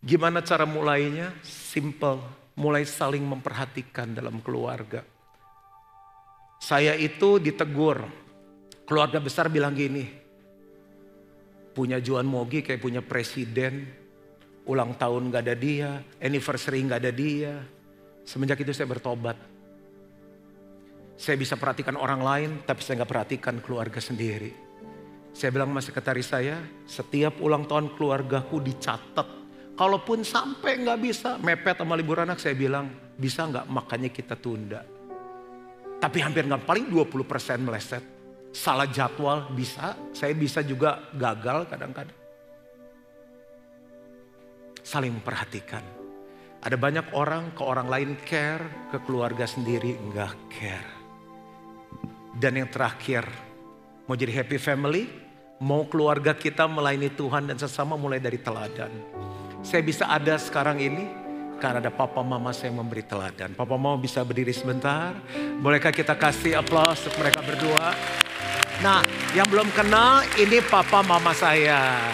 Gimana 0.00 0.40
cara 0.40 0.64
mulainya? 0.64 1.36
Simple. 1.44 2.40
Mulai 2.56 2.88
saling 2.88 3.24
memperhatikan 3.24 4.16
dalam 4.16 4.40
keluarga. 4.40 5.04
Saya 6.56 6.96
itu 6.96 7.36
ditegur. 7.36 8.00
Keluarga 8.88 9.20
besar 9.20 9.52
bilang 9.52 9.76
gini. 9.76 10.08
Punya 11.72 12.00
Juan 12.00 12.28
Mogi 12.28 12.64
kayak 12.64 12.80
punya 12.80 13.00
presiden. 13.04 14.01
Ulang 14.68 14.94
tahun 14.94 15.32
gak 15.34 15.42
ada 15.48 15.56
dia. 15.58 15.90
Anniversary 16.22 16.82
gak 16.86 17.02
ada 17.02 17.12
dia. 17.12 17.54
Semenjak 18.22 18.62
itu 18.62 18.70
saya 18.70 18.86
bertobat. 18.86 19.34
Saya 21.18 21.38
bisa 21.38 21.54
perhatikan 21.54 21.94
orang 21.94 22.20
lain, 22.22 22.50
tapi 22.66 22.82
saya 22.82 23.02
nggak 23.02 23.12
perhatikan 23.14 23.54
keluarga 23.62 24.02
sendiri. 24.02 24.50
Saya 25.30 25.54
bilang 25.54 25.70
sama 25.70 25.82
sekretaris 25.82 26.28
saya, 26.28 26.58
setiap 26.82 27.38
ulang 27.38 27.64
tahun 27.70 27.94
keluargaku 27.94 28.58
dicatat. 28.58 29.28
Kalaupun 29.78 30.26
sampai 30.26 30.82
nggak 30.82 30.98
bisa, 30.98 31.38
mepet 31.38 31.78
sama 31.78 31.94
libur 31.94 32.20
anak, 32.20 32.42
saya 32.42 32.58
bilang, 32.58 32.90
bisa 33.16 33.46
nggak 33.46 33.66
makanya 33.70 34.10
kita 34.10 34.34
tunda. 34.34 34.82
Tapi 36.02 36.18
hampir 36.20 36.42
nggak 36.42 36.66
paling 36.66 36.90
20% 36.90 37.62
meleset. 37.62 38.04
Salah 38.52 38.90
jadwal 38.90 39.48
bisa, 39.54 39.96
saya 40.12 40.34
bisa 40.36 40.60
juga 40.60 41.08
gagal 41.16 41.70
kadang-kadang. 41.70 42.21
Saling 44.82 45.14
memperhatikan. 45.22 45.82
Ada 46.62 46.78
banyak 46.78 47.14
orang 47.14 47.54
ke 47.54 47.62
orang 47.62 47.90
lain 47.90 48.10
care, 48.22 48.90
ke 48.90 48.98
keluarga 49.02 49.46
sendiri 49.46 49.98
nggak 49.98 50.34
care. 50.50 50.90
Dan 52.38 52.58
yang 52.58 52.70
terakhir, 52.70 53.26
mau 54.06 54.14
jadi 54.14 54.42
happy 54.42 54.58
family, 54.58 55.06
mau 55.62 55.86
keluarga 55.86 56.34
kita 56.34 56.66
melayani 56.66 57.10
Tuhan 57.14 57.50
dan 57.50 57.58
sesama 57.58 57.94
mulai 57.94 58.18
dari 58.18 58.38
teladan. 58.38 58.90
Saya 59.62 59.82
bisa 59.86 60.10
ada 60.10 60.34
sekarang 60.38 60.82
ini 60.82 61.06
karena 61.62 61.78
ada 61.78 61.94
papa 61.94 62.26
mama 62.26 62.50
saya 62.50 62.74
yang 62.74 62.82
memberi 62.82 63.06
teladan. 63.06 63.54
Papa 63.54 63.78
mama 63.78 63.94
bisa 63.94 64.26
berdiri 64.26 64.50
sebentar. 64.50 65.14
Bolehkah 65.62 65.94
kita 65.94 66.18
kasih 66.18 66.58
aplaus 66.58 67.06
untuk 67.06 67.22
mereka 67.22 67.38
berdua? 67.46 67.94
Nah, 68.82 68.98
yang 69.30 69.46
belum 69.46 69.70
kenal 69.70 70.26
ini 70.34 70.58
papa 70.66 71.06
mama 71.06 71.30
saya. 71.30 72.10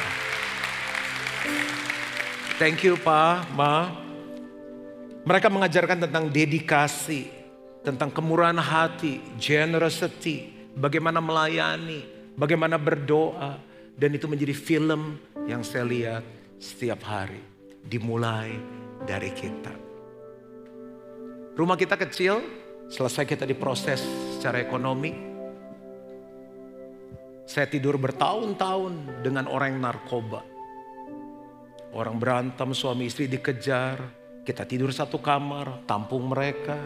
Thank 2.58 2.82
you 2.82 2.98
Pak, 2.98 3.54
Ma. 3.54 3.86
Mereka 5.22 5.46
mengajarkan 5.46 6.10
tentang 6.10 6.26
dedikasi, 6.26 7.30
tentang 7.86 8.10
kemurahan 8.10 8.58
hati, 8.58 9.22
generosity, 9.38 10.50
bagaimana 10.74 11.22
melayani, 11.22 12.02
bagaimana 12.34 12.74
berdoa. 12.74 13.62
Dan 13.94 14.18
itu 14.18 14.26
menjadi 14.26 14.50
film 14.58 15.22
yang 15.46 15.62
saya 15.62 15.86
lihat 15.86 16.26
setiap 16.58 16.98
hari. 17.06 17.38
Dimulai 17.86 18.50
dari 19.06 19.30
kita. 19.30 19.74
Rumah 21.54 21.78
kita 21.78 21.94
kecil, 21.94 22.42
selesai 22.90 23.22
kita 23.22 23.46
diproses 23.46 24.02
secara 24.34 24.58
ekonomi. 24.58 25.14
Saya 27.46 27.70
tidur 27.70 28.02
bertahun-tahun 28.02 29.22
dengan 29.22 29.46
orang 29.46 29.78
narkoba. 29.78 30.57
Orang 31.88 32.20
berantem, 32.20 32.68
suami 32.76 33.08
istri 33.08 33.24
dikejar, 33.32 33.96
kita 34.44 34.68
tidur 34.68 34.92
satu 34.92 35.16
kamar, 35.20 35.88
tampung 35.88 36.28
mereka. 36.28 36.76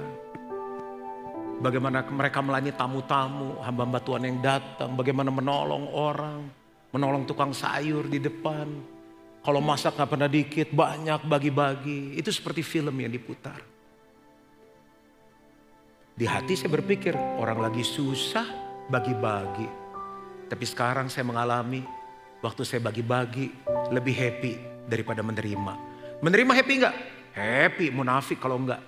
Bagaimana 1.62 2.06
mereka 2.06 2.38
melayani 2.38 2.70
tamu-tamu, 2.74 3.58
hamba-hamba 3.62 3.98
Tuhan 4.02 4.22
yang 4.26 4.38
datang, 4.38 4.94
bagaimana 4.94 5.34
menolong 5.34 5.90
orang, 5.90 6.46
menolong 6.94 7.26
tukang 7.26 7.50
sayur 7.50 8.06
di 8.06 8.22
depan. 8.22 8.66
Kalau 9.42 9.58
masak 9.58 9.98
gak 9.98 10.10
pernah 10.10 10.30
dikit, 10.30 10.70
banyak 10.70 11.26
bagi-bagi. 11.26 12.14
Itu 12.14 12.30
seperti 12.30 12.62
film 12.62 12.94
yang 13.02 13.10
diputar. 13.10 13.58
Di 16.14 16.26
hati 16.30 16.54
saya 16.54 16.70
berpikir, 16.78 17.14
orang 17.14 17.58
lagi 17.58 17.82
susah, 17.82 18.46
bagi-bagi. 18.86 19.66
Tapi 20.46 20.62
sekarang 20.62 21.10
saya 21.10 21.26
mengalami, 21.26 21.82
waktu 22.38 22.62
saya 22.62 22.86
bagi-bagi, 22.86 23.50
lebih 23.90 24.14
happy 24.14 24.71
daripada 24.86 25.20
menerima. 25.20 25.74
Menerima 26.22 26.52
happy 26.54 26.74
nggak? 26.78 26.96
Happy, 27.32 27.86
munafik 27.88 28.38
kalau 28.38 28.60
enggak. 28.60 28.80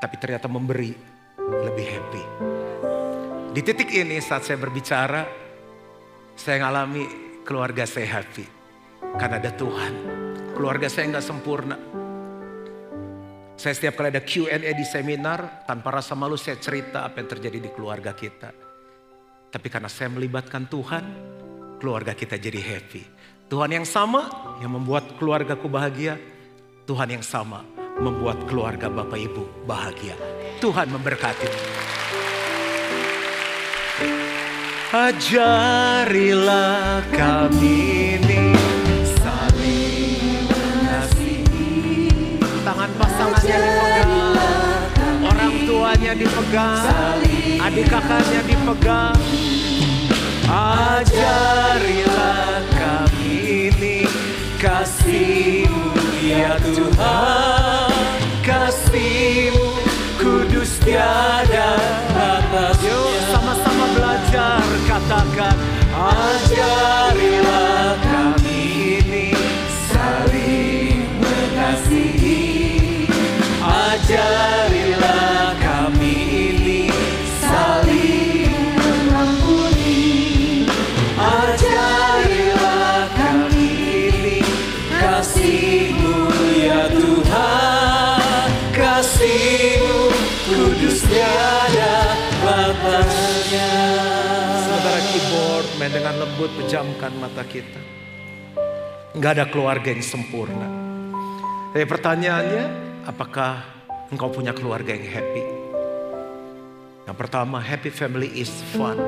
Tapi 0.00 0.14
ternyata 0.20 0.48
memberi 0.48 0.92
lebih 1.40 1.86
happy. 1.86 2.22
Di 3.56 3.60
titik 3.64 3.88
ini 3.92 4.20
saat 4.20 4.44
saya 4.44 4.60
berbicara, 4.60 5.24
saya 6.36 6.56
ngalami 6.60 7.04
keluarga 7.46 7.88
saya 7.88 8.20
happy. 8.20 8.44
Karena 9.16 9.40
ada 9.40 9.52
Tuhan. 9.54 9.94
Keluarga 10.52 10.88
saya 10.92 11.08
nggak 11.16 11.24
sempurna. 11.24 11.76
Saya 13.56 13.72
setiap 13.72 13.96
kali 13.96 14.12
ada 14.12 14.20
Q&A 14.20 14.60
di 14.76 14.84
seminar, 14.84 15.64
tanpa 15.64 15.88
rasa 15.88 16.12
malu 16.12 16.36
saya 16.36 16.60
cerita 16.60 17.08
apa 17.08 17.24
yang 17.24 17.28
terjadi 17.32 17.58
di 17.64 17.70
keluarga 17.72 18.12
kita. 18.12 18.52
Tapi 19.48 19.68
karena 19.72 19.88
saya 19.88 20.12
melibatkan 20.12 20.68
Tuhan, 20.68 21.04
keluarga 21.80 22.12
kita 22.12 22.36
jadi 22.36 22.60
happy. 22.60 23.02
Tuhan 23.46 23.70
yang 23.70 23.86
sama 23.86 24.26
yang 24.58 24.74
membuat 24.74 25.06
keluargaku 25.22 25.70
bahagia, 25.70 26.18
Tuhan 26.82 27.14
yang 27.14 27.22
sama 27.22 27.62
membuat 28.02 28.42
keluarga 28.50 28.90
Bapak 28.90 29.14
Ibu 29.22 29.62
bahagia. 29.62 30.18
Tuhan 30.58 30.90
memberkati. 30.90 31.46
Ajarilah 34.90 36.26
kami 37.14 38.18
ini 38.18 38.50
saling 39.14 40.42
mengasihi. 40.50 42.42
Tangan 42.66 42.90
pasangannya 42.98 43.58
dipegang, 43.62 44.10
orang 45.22 45.54
tuanya 45.70 46.18
dipegang, 46.18 46.82
adik 47.62 47.86
kakaknya 47.94 48.42
dipegang. 48.42 49.14
Ajarilah 50.50 52.45
kasihmu 54.56 55.92
ya 56.24 56.56
Tuhan. 56.60 57.92
Kasihmu 58.40 59.68
kudus 60.16 60.80
tiada 60.80 61.76
batas 62.14 62.78
Yuk 62.80 63.10
sama-sama 63.34 63.86
belajar 63.94 64.62
katakan 64.86 65.56
Ajarilah 65.96 67.98
kami 68.00 68.62
ini 69.02 69.28
saling 69.90 71.04
mengasihi. 71.20 72.44
Ajarilah 73.60 75.35
lembut 96.26 96.50
pejamkan 96.58 97.14
mata 97.22 97.46
kita. 97.46 97.78
Nggak 99.14 99.30
ada 99.38 99.46
keluarga 99.46 99.94
yang 99.94 100.02
sempurna. 100.02 100.66
Tapi 101.70 101.86
pertanyaannya 101.86 102.64
apakah 103.06 103.62
engkau 104.10 104.34
punya 104.34 104.50
keluarga 104.50 104.90
yang 104.90 105.06
happy? 105.06 105.44
Yang 107.06 107.16
pertama 107.16 107.62
happy 107.62 107.94
family 107.94 108.28
is 108.34 108.50
fun. 108.74 108.98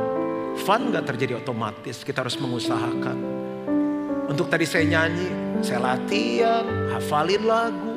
Fun 0.63 0.91
gak 0.91 1.07
terjadi 1.07 1.39
otomatis 1.39 2.07
kita 2.07 2.23
harus 2.23 2.39
mengusahakan. 2.39 3.19
Untuk 4.29 4.53
tadi 4.53 4.69
saya 4.69 4.85
nyanyi 4.85 5.31
Saya 5.65 5.81
latihan 5.81 6.67
Hafalin 6.95 7.43
lagu. 7.47 7.95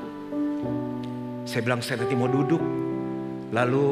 Saya 1.46 1.62
bilang 1.66 1.82
saya 1.86 2.06
nanti 2.06 2.16
mau 2.18 2.30
duduk. 2.30 2.62
Lalu 3.52 3.86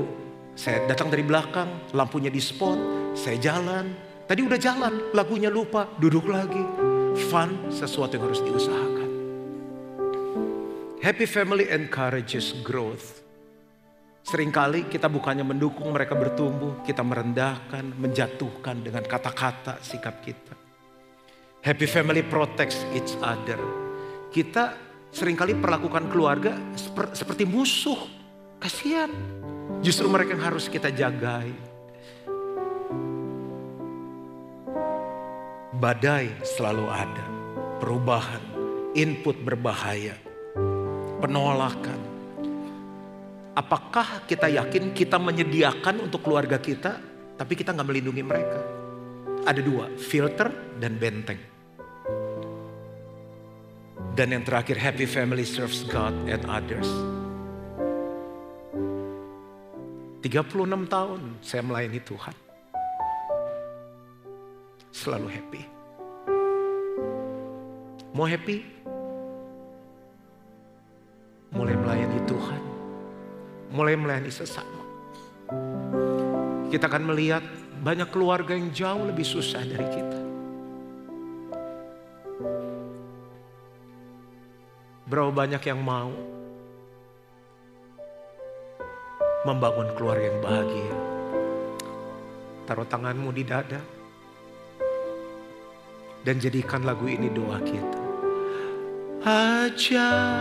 saya 0.55 0.87
datang 0.87 1.11
dari 1.11 1.23
belakang 1.23 1.91
Lampunya 1.91 2.31
di 2.31 2.39
spot 2.39 2.79
Saya 3.11 3.35
jalan 3.39 4.08
Tadi 4.29 4.45
udah 4.45 4.59
jalan 4.61 4.93
Lagunya 5.17 5.49
lupa 5.49 5.89
Duduk 5.97 6.29
lagi 6.29 6.61
Fun 7.33 7.73
sesuatu 7.73 8.13
yang 8.13 8.29
harus 8.29 8.45
diusahakan 8.45 9.09
Happy 11.01 11.25
family 11.25 11.65
encourages 11.73 12.53
growth 12.61 13.25
Seringkali 14.29 14.85
kita 14.93 15.09
bukannya 15.09 15.41
mendukung 15.41 15.89
mereka 15.89 16.13
bertumbuh, 16.13 16.85
kita 16.85 17.01
merendahkan, 17.01 17.97
menjatuhkan 17.97 18.77
dengan 18.77 19.01
kata-kata 19.01 19.81
sikap 19.81 20.21
kita. 20.21 20.53
Happy 21.65 21.89
family 21.89 22.21
protects 22.21 22.85
each 22.93 23.17
other. 23.25 23.57
Kita 24.29 24.77
sering 25.09 25.33
kali 25.33 25.57
perlakukan 25.57 26.13
keluarga 26.13 26.53
seper- 26.77 27.17
seperti 27.17 27.49
musuh. 27.49 27.97
Kasihan. 28.61 29.09
Justru 29.81 30.05
mereka 30.05 30.37
yang 30.37 30.45
harus 30.45 30.69
kita 30.69 30.93
jagai. 30.93 31.68
Badai 35.79 36.43
selalu 36.43 36.91
ada, 36.91 37.25
perubahan, 37.79 38.43
input 38.91 39.39
berbahaya, 39.39 40.19
penolakan. 41.23 41.95
Apakah 43.55 44.27
kita 44.27 44.51
yakin 44.51 44.91
kita 44.91 45.15
menyediakan 45.15 46.03
untuk 46.03 46.27
keluarga 46.27 46.59
kita, 46.59 46.99
tapi 47.39 47.55
kita 47.55 47.71
nggak 47.71 47.87
melindungi 47.87 48.23
mereka? 48.23 48.59
Ada 49.47 49.63
dua, 49.63 49.87
filter 49.95 50.51
dan 50.83 50.99
benteng. 50.99 51.39
Dan 54.19 54.35
yang 54.35 54.43
terakhir, 54.43 54.75
happy 54.75 55.07
family 55.07 55.47
serves 55.47 55.87
God 55.87 56.11
and 56.27 56.43
others. 56.43 56.91
36 60.19 60.59
tahun 60.91 61.21
saya 61.39 61.63
melayani 61.63 62.03
Tuhan. 62.03 62.48
Selalu 64.99 65.31
happy. 65.31 65.63
Mau 68.11 68.27
happy? 68.27 68.67
Mulai 71.55 71.79
melayani 71.79 72.19
Tuhan. 72.27 72.61
Mulai 73.71 73.95
melayani 73.95 74.27
sesama. 74.27 74.83
Kita 76.67 76.91
akan 76.91 77.15
melihat 77.15 77.39
banyak 77.79 78.11
keluarga 78.11 78.51
yang 78.51 78.75
jauh 78.75 79.07
lebih 79.07 79.23
susah 79.23 79.63
dari 79.63 79.87
kita. 79.87 80.19
Berapa 85.07 85.31
banyak 85.31 85.63
yang 85.63 85.79
mau 85.79 86.11
membangun 89.47 89.95
keluarga 89.95 90.27
yang 90.27 90.43
bahagia. 90.43 90.95
Taruh 92.67 92.83
tanganmu 92.83 93.31
di 93.31 93.47
dada. 93.47 93.98
Dan 96.23 96.35
jadikan 96.43 96.83
lagu 96.83 97.07
ini 97.07 97.31
doa 97.31 97.63
kita. 97.63 97.99
Ajarilah 99.69 100.39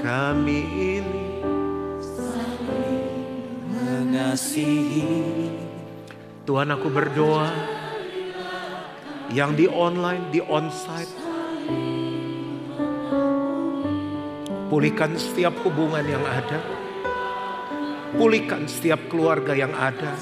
kami 0.00 0.60
ini 1.00 1.28
mengasihi 3.72 5.52
Tuhan 6.48 6.72
aku 6.72 6.88
berdoa 6.88 7.48
yang 9.30 9.54
di 9.54 9.70
online, 9.70 10.34
di 10.34 10.42
onsite. 10.42 11.14
Pulihkan 14.66 15.14
setiap 15.14 15.54
hubungan 15.62 16.02
yang 16.02 16.22
ada. 16.26 16.58
Pulihkan 18.18 18.66
setiap 18.66 18.98
keluarga 19.06 19.54
yang 19.54 19.70
ada. 19.74 20.14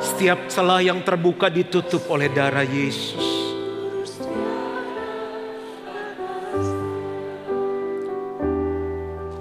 Setiap 0.00 0.48
celah 0.48 0.80
yang 0.80 1.04
terbuka 1.04 1.52
ditutup 1.52 2.08
oleh 2.08 2.32
darah 2.32 2.64
Yesus. 2.64 3.20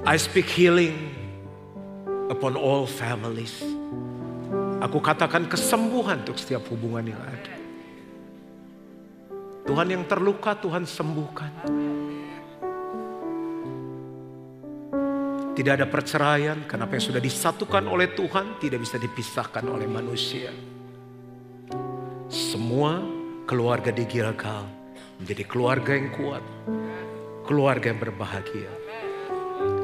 I 0.10 0.18
speak 0.18 0.50
healing 0.52 1.16
upon 2.28 2.60
all 2.60 2.90
families. 2.90 3.62
Aku 4.84 5.00
katakan 5.00 5.48
kesembuhan 5.48 6.24
untuk 6.28 6.36
setiap 6.40 6.66
hubungan 6.72 7.14
yang 7.14 7.22
ada. 7.24 7.56
Tuhan 9.70 9.88
yang 9.94 10.04
terluka 10.10 10.58
Tuhan 10.58 10.84
sembuhkan. 10.84 11.52
Tidak 15.60 15.76
ada 15.76 15.92
perceraian 15.92 16.64
karena 16.64 16.88
apa 16.88 16.96
yang 16.96 17.04
sudah 17.12 17.20
disatukan 17.20 17.84
oleh 17.92 18.16
Tuhan 18.16 18.64
tidak 18.64 18.80
bisa 18.80 18.96
dipisahkan 18.96 19.68
oleh 19.68 19.92
manusia. 19.92 20.56
Semua 22.32 23.04
keluarga 23.44 23.92
di 23.92 24.08
Gilgal 24.08 24.64
menjadi 25.20 25.44
keluarga 25.44 25.92
yang 26.00 26.16
kuat, 26.16 26.44
keluarga 27.44 27.92
yang 27.92 28.00
berbahagia 28.00 28.72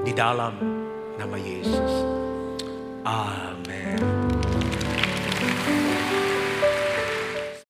di 0.08 0.16
dalam 0.16 0.56
nama 1.20 1.36
Yesus. 1.36 1.92
Amin. 3.04 4.25